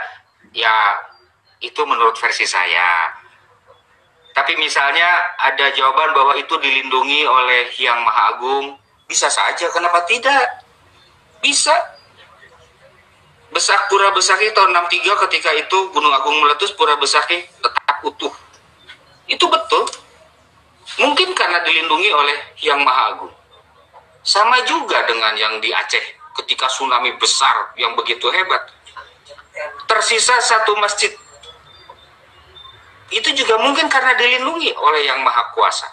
ya 0.51 0.99
itu 1.63 1.79
menurut 1.87 2.19
versi 2.19 2.45
saya. 2.45 3.09
Tapi 4.35 4.59
misalnya 4.59 5.39
ada 5.39 5.71
jawaban 5.79 6.11
bahwa 6.11 6.35
itu 6.35 6.59
dilindungi 6.59 7.23
oleh 7.23 7.71
yang 7.79 8.03
maha 8.03 8.35
agung 8.35 8.75
bisa 9.07 9.31
saja 9.31 9.71
kenapa 9.71 10.03
tidak? 10.11 10.67
Bisa 11.39 11.94
Besak 13.53 13.91
Pura 13.93 14.11
Besaki 14.15 14.51
tahun 14.57 14.73
63 14.73 15.25
ketika 15.29 15.51
itu 15.53 15.79
Gunung 15.93 16.15
Agung 16.15 16.39
meletus 16.41 16.73
Pura 16.73 16.97
Besaki 16.97 17.45
tetap 17.61 18.01
utuh. 18.07 18.33
Itu 19.29 19.49
betul. 19.49 19.85
Mungkin 21.01 21.35
karena 21.35 21.61
dilindungi 21.67 22.11
oleh 22.15 22.39
Yang 22.63 22.81
Maha 22.87 23.03
Agung. 23.15 23.33
Sama 24.25 24.63
juga 24.65 25.05
dengan 25.05 25.37
yang 25.37 25.61
di 25.61 25.69
Aceh 25.69 26.05
ketika 26.43 26.67
tsunami 26.67 27.13
besar 27.21 27.77
yang 27.77 27.93
begitu 27.93 28.31
hebat. 28.33 28.73
Tersisa 29.87 30.41
satu 30.41 30.75
masjid. 30.81 31.13
Itu 33.13 33.31
juga 33.37 33.61
mungkin 33.61 33.87
karena 33.87 34.17
dilindungi 34.17 34.73
oleh 34.75 35.03
Yang 35.07 35.21
Maha 35.23 35.43
Kuasa. 35.55 35.89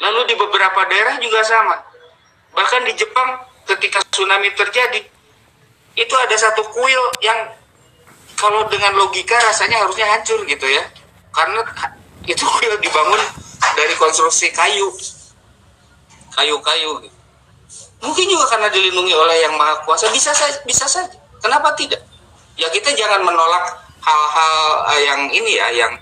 Lalu 0.00 0.20
di 0.26 0.34
beberapa 0.34 0.80
daerah 0.88 1.16
juga 1.20 1.40
sama. 1.44 1.76
Bahkan 2.54 2.82
di 2.88 2.92
Jepang 2.98 3.40
ketika 3.66 4.02
tsunami 4.10 4.50
terjadi, 4.54 5.02
itu 5.94 6.14
ada 6.18 6.34
satu 6.34 6.62
kuil 6.74 7.02
yang 7.22 7.54
kalau 8.34 8.66
dengan 8.66 8.98
logika 8.98 9.38
rasanya 9.38 9.86
harusnya 9.86 10.10
hancur 10.10 10.42
gitu 10.46 10.66
ya. 10.66 10.82
Karena 11.30 11.62
itu 12.26 12.42
kuil 12.42 12.74
dibangun 12.82 13.22
dari 13.78 13.94
konstruksi 13.94 14.50
kayu. 14.50 14.90
Kayu-kayu 16.34 16.98
gitu. 17.06 17.18
mungkin 18.02 18.26
juga 18.26 18.44
karena 18.52 18.68
dilindungi 18.68 19.16
oleh 19.16 19.38
yang 19.48 19.54
maha 19.56 19.80
kuasa 19.86 20.10
bisa 20.10 20.34
saja 20.34 20.60
bisa 20.66 20.84
saja. 20.84 21.14
Kenapa 21.40 21.72
tidak? 21.78 22.02
Ya 22.58 22.68
kita 22.68 22.90
jangan 22.92 23.22
menolak 23.22 23.64
hal-hal 24.02 24.58
eh, 24.92 25.00
yang 25.08 25.20
ini 25.30 25.52
ya 25.56 25.68
yang 25.72 25.94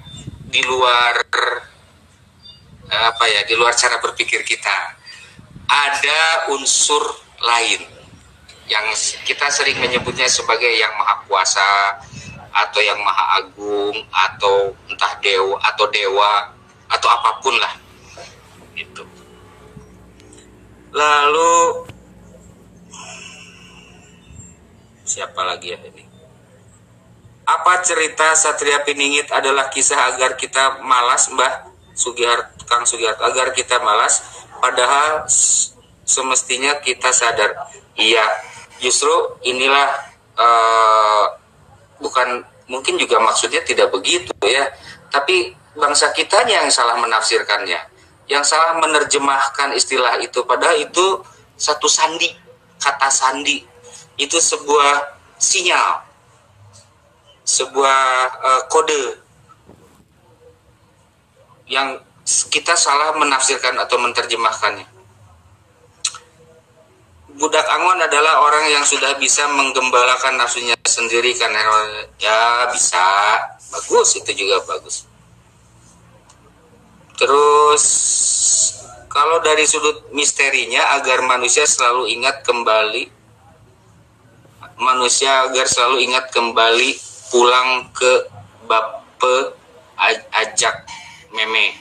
di 0.49 0.65
luar 0.67 1.15
eh, 2.91 3.05
apa 3.07 3.25
ya 3.29 3.45
di 3.45 3.55
luar 3.55 3.77
cara 3.77 4.01
berpikir 4.01 4.41
kita. 4.41 4.99
Ada 5.69 6.51
unsur 6.51 7.07
lain 7.45 7.92
yang 8.71 8.87
kita 9.27 9.51
sering 9.51 9.79
menyebutnya 9.79 10.31
sebagai 10.31 10.71
yang 10.71 10.93
maha 10.95 11.19
kuasa 11.27 11.99
atau 12.53 12.81
yang 12.85 13.01
maha 13.01 13.41
agung 13.41 13.97
atau 14.13 14.77
entah 14.87 15.13
dewa 15.25 15.57
atau 15.65 15.87
dewa 15.89 16.53
atau 16.93 17.09
apa 17.09 17.31
pun 17.41 17.55
lah. 17.59 17.75
Itu 18.77 19.03
lalu 20.93 21.89
siapa 25.09 25.41
lagi 25.43 25.73
ya 25.73 25.81
ini? 25.89 26.05
Apa 27.43 27.83
cerita 27.83 28.39
Satria 28.39 28.87
Piningit 28.87 29.27
adalah 29.35 29.67
kisah 29.67 30.15
agar 30.15 30.39
kita 30.39 30.79
malas 30.85 31.27
Mbah? 31.33 31.75
Sugihart 31.93 32.65
Kang 32.65 32.87
Sugihart 32.87 33.21
agar 33.21 33.53
kita 33.53 33.83
malas 33.83 34.23
padahal 34.63 35.27
semestinya 36.07 36.79
kita 36.81 37.11
sadar. 37.11 37.69
Iya 37.99 38.52
justru 38.83 39.39
inilah 39.47 39.89
uh, 40.35 41.25
bukan 42.03 42.43
mungkin 42.67 42.99
juga 42.99 43.23
maksudnya 43.23 43.63
tidak 43.63 43.95
begitu 43.95 44.35
ya. 44.43 44.67
Tapi 45.07 45.55
bangsa 45.79 46.11
kita 46.11 46.43
yang 46.51 46.67
salah 46.69 46.99
menafsirkannya. 46.99 47.79
Yang 48.27 48.45
salah 48.51 48.75
menerjemahkan 48.83 49.71
istilah 49.79 50.19
itu. 50.19 50.43
Padahal 50.43 50.83
itu 50.83 51.23
satu 51.55 51.87
sandi 51.87 52.27
kata 52.83 53.07
sandi. 53.07 53.63
Itu 54.19 54.43
sebuah 54.43 55.15
sinyal. 55.39 56.03
Sebuah 57.47 58.03
uh, 58.43 58.63
kode. 58.67 59.23
Yang 61.71 62.03
kita 62.51 62.75
salah 62.75 63.15
menafsirkan 63.15 63.79
atau 63.79 63.97
menerjemahkannya 64.01 65.02
budak 67.37 67.65
Angon 67.65 68.01
adalah 68.03 68.45
orang 68.45 68.69
yang 68.69 68.85
sudah 68.85 69.17
bisa 69.17 69.49
menggembalakan 69.49 70.37
nafsunya 70.37 70.77
sendiri 70.85 71.33
kan 71.37 71.53
ya 72.21 72.69
bisa. 72.73 73.05
Bagus 73.73 74.21
itu 74.21 74.37
juga 74.37 74.61
bagus. 74.69 75.09
Terus 77.17 77.85
kalau 79.09 79.41
dari 79.41 79.65
sudut 79.65 80.13
misterinya 80.13 80.93
agar 81.01 81.25
manusia 81.25 81.65
selalu 81.65 82.13
ingat 82.13 82.45
kembali 82.45 83.09
manusia 84.77 85.49
agar 85.49 85.65
selalu 85.65 86.05
ingat 86.05 86.29
kembali 86.35 86.91
pulang 87.33 87.89
ke 87.97 88.29
bape 88.69 89.57
ajak 90.37 90.85
meme. 91.33 91.81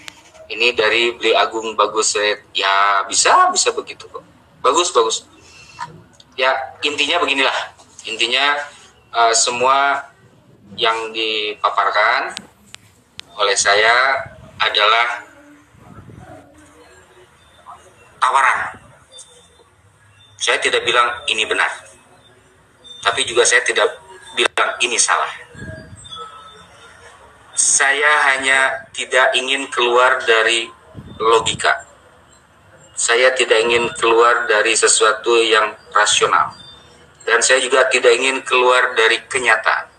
Ini 0.52 0.76
dari 0.76 1.16
beli 1.16 1.36
agung 1.36 1.76
bagus 1.76 2.16
ya 2.56 3.04
bisa 3.04 3.52
bisa 3.52 3.76
begitu 3.76 4.08
kok. 4.08 4.24
Bagus 4.64 4.96
bagus 4.96 5.28
ya 6.42 6.58
intinya 6.82 7.22
beginilah 7.22 7.58
intinya 8.10 8.58
uh, 9.14 9.34
semua 9.38 10.10
yang 10.74 11.14
dipaparkan 11.14 12.34
oleh 13.38 13.54
saya 13.54 14.26
adalah 14.62 15.26
tawaran. 18.22 18.78
Saya 20.38 20.58
tidak 20.62 20.86
bilang 20.86 21.26
ini 21.30 21.46
benar. 21.46 21.70
Tapi 23.02 23.26
juga 23.26 23.46
saya 23.46 23.66
tidak 23.66 23.90
bilang 24.38 24.70
ini 24.82 24.98
salah. 24.98 25.30
Saya 27.58 28.34
hanya 28.34 28.90
tidak 28.94 29.34
ingin 29.38 29.70
keluar 29.70 30.22
dari 30.26 30.70
logika. 31.18 31.91
Saya 33.02 33.34
tidak 33.34 33.66
ingin 33.66 33.90
keluar 33.98 34.46
dari 34.46 34.78
sesuatu 34.78 35.34
yang 35.42 35.74
rasional. 35.90 36.54
Dan 37.26 37.42
saya 37.42 37.58
juga 37.58 37.90
tidak 37.90 38.14
ingin 38.14 38.46
keluar 38.46 38.94
dari 38.94 39.18
kenyataan. 39.26 39.90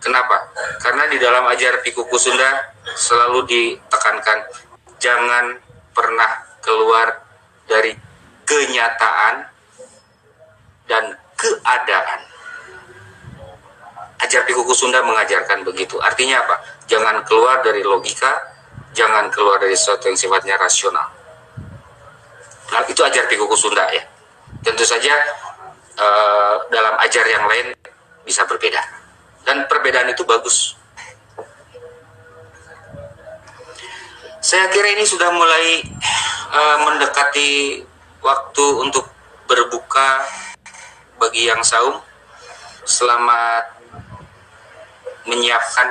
Kenapa? 0.00 0.56
Karena 0.80 1.04
di 1.12 1.20
dalam 1.20 1.44
ajar 1.52 1.84
Pikuku 1.84 2.16
Sunda 2.16 2.72
selalu 2.96 3.44
ditekankan 3.44 4.48
jangan 4.96 5.60
pernah 5.92 6.32
keluar 6.64 7.28
dari 7.68 7.92
kenyataan 8.48 9.52
dan 10.88 11.12
keadaan. 11.36 12.20
Ajar 14.16 14.48
Pikuku 14.48 14.72
Sunda 14.72 15.04
mengajarkan 15.04 15.60
begitu. 15.60 16.00
Artinya 16.00 16.40
apa? 16.40 16.56
Jangan 16.88 17.20
keluar 17.28 17.60
dari 17.60 17.84
logika, 17.84 18.32
jangan 18.96 19.28
keluar 19.28 19.60
dari 19.60 19.76
sesuatu 19.76 20.08
yang 20.08 20.16
sifatnya 20.16 20.56
rasional. 20.56 21.15
Nah, 22.72 22.82
itu 22.86 23.00
ajar 23.02 23.24
Pikuku 23.30 23.54
Sunda 23.54 23.86
ya. 23.94 24.02
Tentu 24.62 24.82
saja 24.82 25.14
uh, 25.98 26.54
dalam 26.70 26.94
ajar 27.02 27.24
yang 27.26 27.46
lain 27.46 27.74
bisa 28.26 28.42
berbeda. 28.46 28.82
Dan 29.46 29.70
perbedaan 29.70 30.10
itu 30.10 30.26
bagus. 30.26 30.74
Saya 34.42 34.70
kira 34.70 34.94
ini 34.94 35.02
sudah 35.02 35.30
mulai 35.34 35.82
uh, 36.54 36.76
mendekati 36.86 37.82
waktu 38.22 38.66
untuk 38.78 39.06
berbuka 39.46 40.22
bagi 41.18 41.46
yang 41.50 41.62
saum. 41.62 41.98
Selamat 42.86 43.66
menyiapkan 45.26 45.90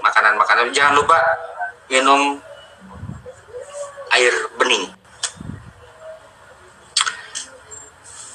makanan-makanan. 0.00 0.72
Jangan 0.72 0.96
lupa 0.96 1.20
minum 1.92 2.40
air 4.16 4.32
bening. 4.56 5.03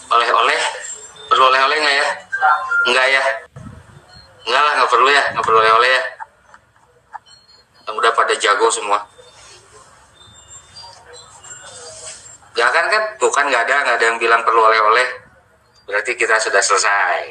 Oleh-oleh, 0.09 0.61
perlu 1.29 1.43
oleh-oleh 1.53 1.77
nggak 1.77 1.95
ya? 2.01 2.07
Enggak 2.89 3.07
ya? 3.13 3.23
Enggak 4.49 4.61
lah, 4.65 4.73
nggak 4.81 4.91
perlu 4.91 5.09
ya, 5.13 5.23
nggak 5.37 5.45
perlu 5.45 5.59
oleh-oleh 5.61 5.89
ya. 5.93 6.03
Yang 7.85 7.95
udah 8.01 8.11
pada 8.17 8.33
jago 8.37 8.67
semua. 8.73 8.99
Gak 12.57 12.69
kan 12.73 12.85
kan? 12.89 13.03
Bukan 13.21 13.45
nggak 13.53 13.63
ada, 13.69 13.75
nggak 13.85 13.97
ada 14.01 14.05
yang 14.09 14.19
bilang 14.19 14.41
perlu 14.41 14.65
oleh-oleh. 14.65 15.07
Berarti 15.85 16.17
kita 16.17 16.41
sudah 16.41 16.61
selesai. 16.61 17.21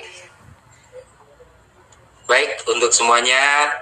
Baik 2.30 2.62
untuk 2.70 2.94
semuanya, 2.94 3.72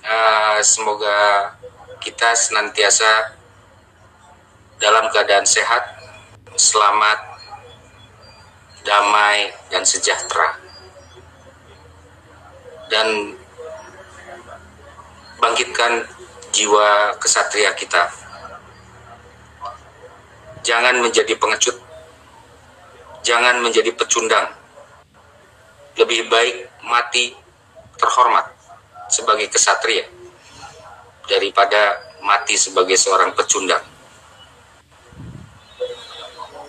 uh, 0.00 0.58
semoga 0.64 1.52
kita 2.00 2.32
senantiasa 2.32 3.34
dalam 4.80 5.08
keadaan 5.12 5.46
sehat, 5.48 5.82
selamat, 6.54 7.33
damai, 8.84 9.50
dan 9.72 9.82
sejahtera. 9.82 10.60
Dan 12.92 13.34
bangkitkan 15.40 16.04
jiwa 16.52 17.16
kesatria 17.18 17.72
kita. 17.74 18.12
Jangan 20.64 21.00
menjadi 21.00 21.36
pengecut, 21.36 21.76
jangan 23.20 23.60
menjadi 23.60 23.92
pecundang. 23.92 24.48
Lebih 25.96 26.28
baik 26.32 26.56
mati 26.84 27.36
terhormat 28.00 28.48
sebagai 29.08 29.48
kesatria 29.52 30.08
daripada 31.28 32.00
mati 32.24 32.56
sebagai 32.56 32.96
seorang 32.96 33.36
pecundang. 33.36 33.84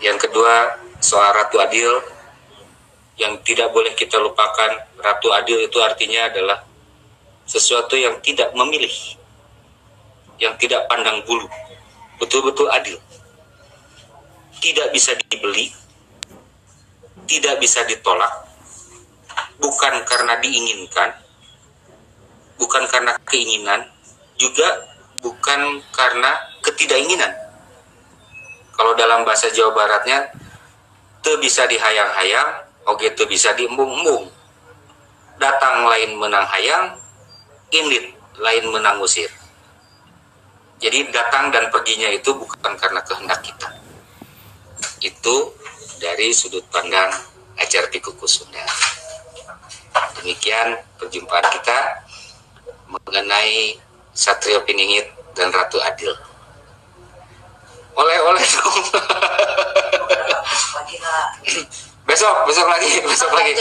Yang 0.04 0.28
kedua, 0.28 0.85
soal 1.06 1.38
Ratu 1.38 1.62
Adil 1.62 2.02
yang 3.22 3.38
tidak 3.46 3.70
boleh 3.70 3.94
kita 3.94 4.18
lupakan. 4.18 4.74
Ratu 4.98 5.30
Adil 5.30 5.70
itu 5.70 5.78
artinya 5.78 6.26
adalah 6.26 6.66
sesuatu 7.46 7.94
yang 7.94 8.18
tidak 8.26 8.50
memilih, 8.58 8.92
yang 10.42 10.58
tidak 10.58 10.90
pandang 10.90 11.22
bulu, 11.30 11.46
betul-betul 12.18 12.66
adil. 12.74 12.98
Tidak 14.58 14.90
bisa 14.90 15.14
dibeli, 15.30 15.70
tidak 17.30 17.62
bisa 17.62 17.86
ditolak, 17.86 18.50
bukan 19.62 19.94
karena 20.10 20.42
diinginkan, 20.42 21.22
bukan 22.58 22.84
karena 22.90 23.14
keinginan, 23.30 23.86
juga 24.42 24.90
bukan 25.22 25.86
karena 25.94 26.34
ketidakinginan. 26.66 27.30
Kalau 28.74 28.98
dalam 28.98 29.22
bahasa 29.22 29.54
Jawa 29.54 29.70
Baratnya, 29.78 30.34
te 31.26 31.34
bisa 31.42 31.66
dihayang-hayang, 31.66 32.70
oke 32.86 33.10
te 33.18 33.26
bisa 33.26 33.58
diembung-embung. 33.58 34.30
Datang 35.42 35.90
lain 35.90 36.22
menang 36.22 36.46
hayang, 36.46 36.94
indit 37.74 38.14
lain 38.38 38.70
menang 38.70 39.02
usir. 39.02 39.34
Jadi 40.78 41.10
datang 41.10 41.50
dan 41.50 41.74
perginya 41.74 42.14
itu 42.14 42.30
bukan 42.30 42.78
karena 42.78 43.02
kehendak 43.02 43.42
kita. 43.42 43.74
Itu 45.02 45.58
dari 45.98 46.30
sudut 46.30 46.62
pandang 46.70 47.10
ajar 47.58 47.90
Pikuku 47.90 48.30
Sunda. 48.30 48.62
Demikian 50.22 50.78
perjumpaan 51.02 51.48
kita 51.58 52.06
mengenai 52.86 53.82
Satrio 54.14 54.62
Piningit 54.62 55.10
dan 55.34 55.50
Ratu 55.50 55.82
Adil. 55.82 56.14
Oleh-oleh 57.96 58.44
dong. 58.44 58.78
besok, 62.06 62.36
besok 62.48 62.68
lagi, 62.68 62.92
besok 63.04 63.32
lagi. 63.32 63.52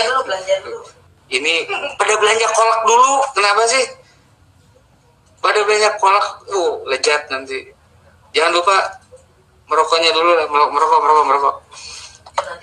Ini 1.31 1.55
pada 1.99 2.15
belanja 2.21 2.47
kolak 2.53 2.81
dulu, 2.87 3.13
kenapa 3.35 3.63
sih? 3.67 3.85
Pada 5.41 5.61
belanja 5.65 5.91
kolak, 5.99 6.27
uh, 6.51 6.85
lejat 6.91 7.27
nanti. 7.31 7.73
Jangan 8.35 8.53
lupa 8.55 8.77
merokoknya 9.71 10.11
dulu, 10.13 10.31
merokok, 10.51 11.01
merokok, 11.01 11.25
merokok. 11.27 11.57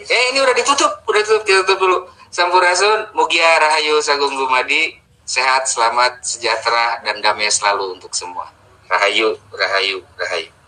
Eh, 0.03 0.24
ini 0.36 0.39
udah 0.43 0.55
ditutup, 0.55 0.91
udah 1.07 1.19
ditutup, 1.24 1.43
ditutup 1.47 1.78
dulu. 1.80 1.97
Sampurasun, 2.32 3.11
Mugia 3.11 3.59
Rahayu 3.59 3.99
Sagung 3.99 4.36
Gumadi, 4.36 4.95
sehat, 5.28 5.67
selamat, 5.67 6.24
sejahtera, 6.24 7.03
dan 7.03 7.19
damai 7.19 7.51
selalu 7.51 7.99
untuk 7.99 8.11
semua. 8.15 8.47
Rahayu, 8.88 9.36
Rahayu, 9.51 10.03
Rahayu. 10.19 10.61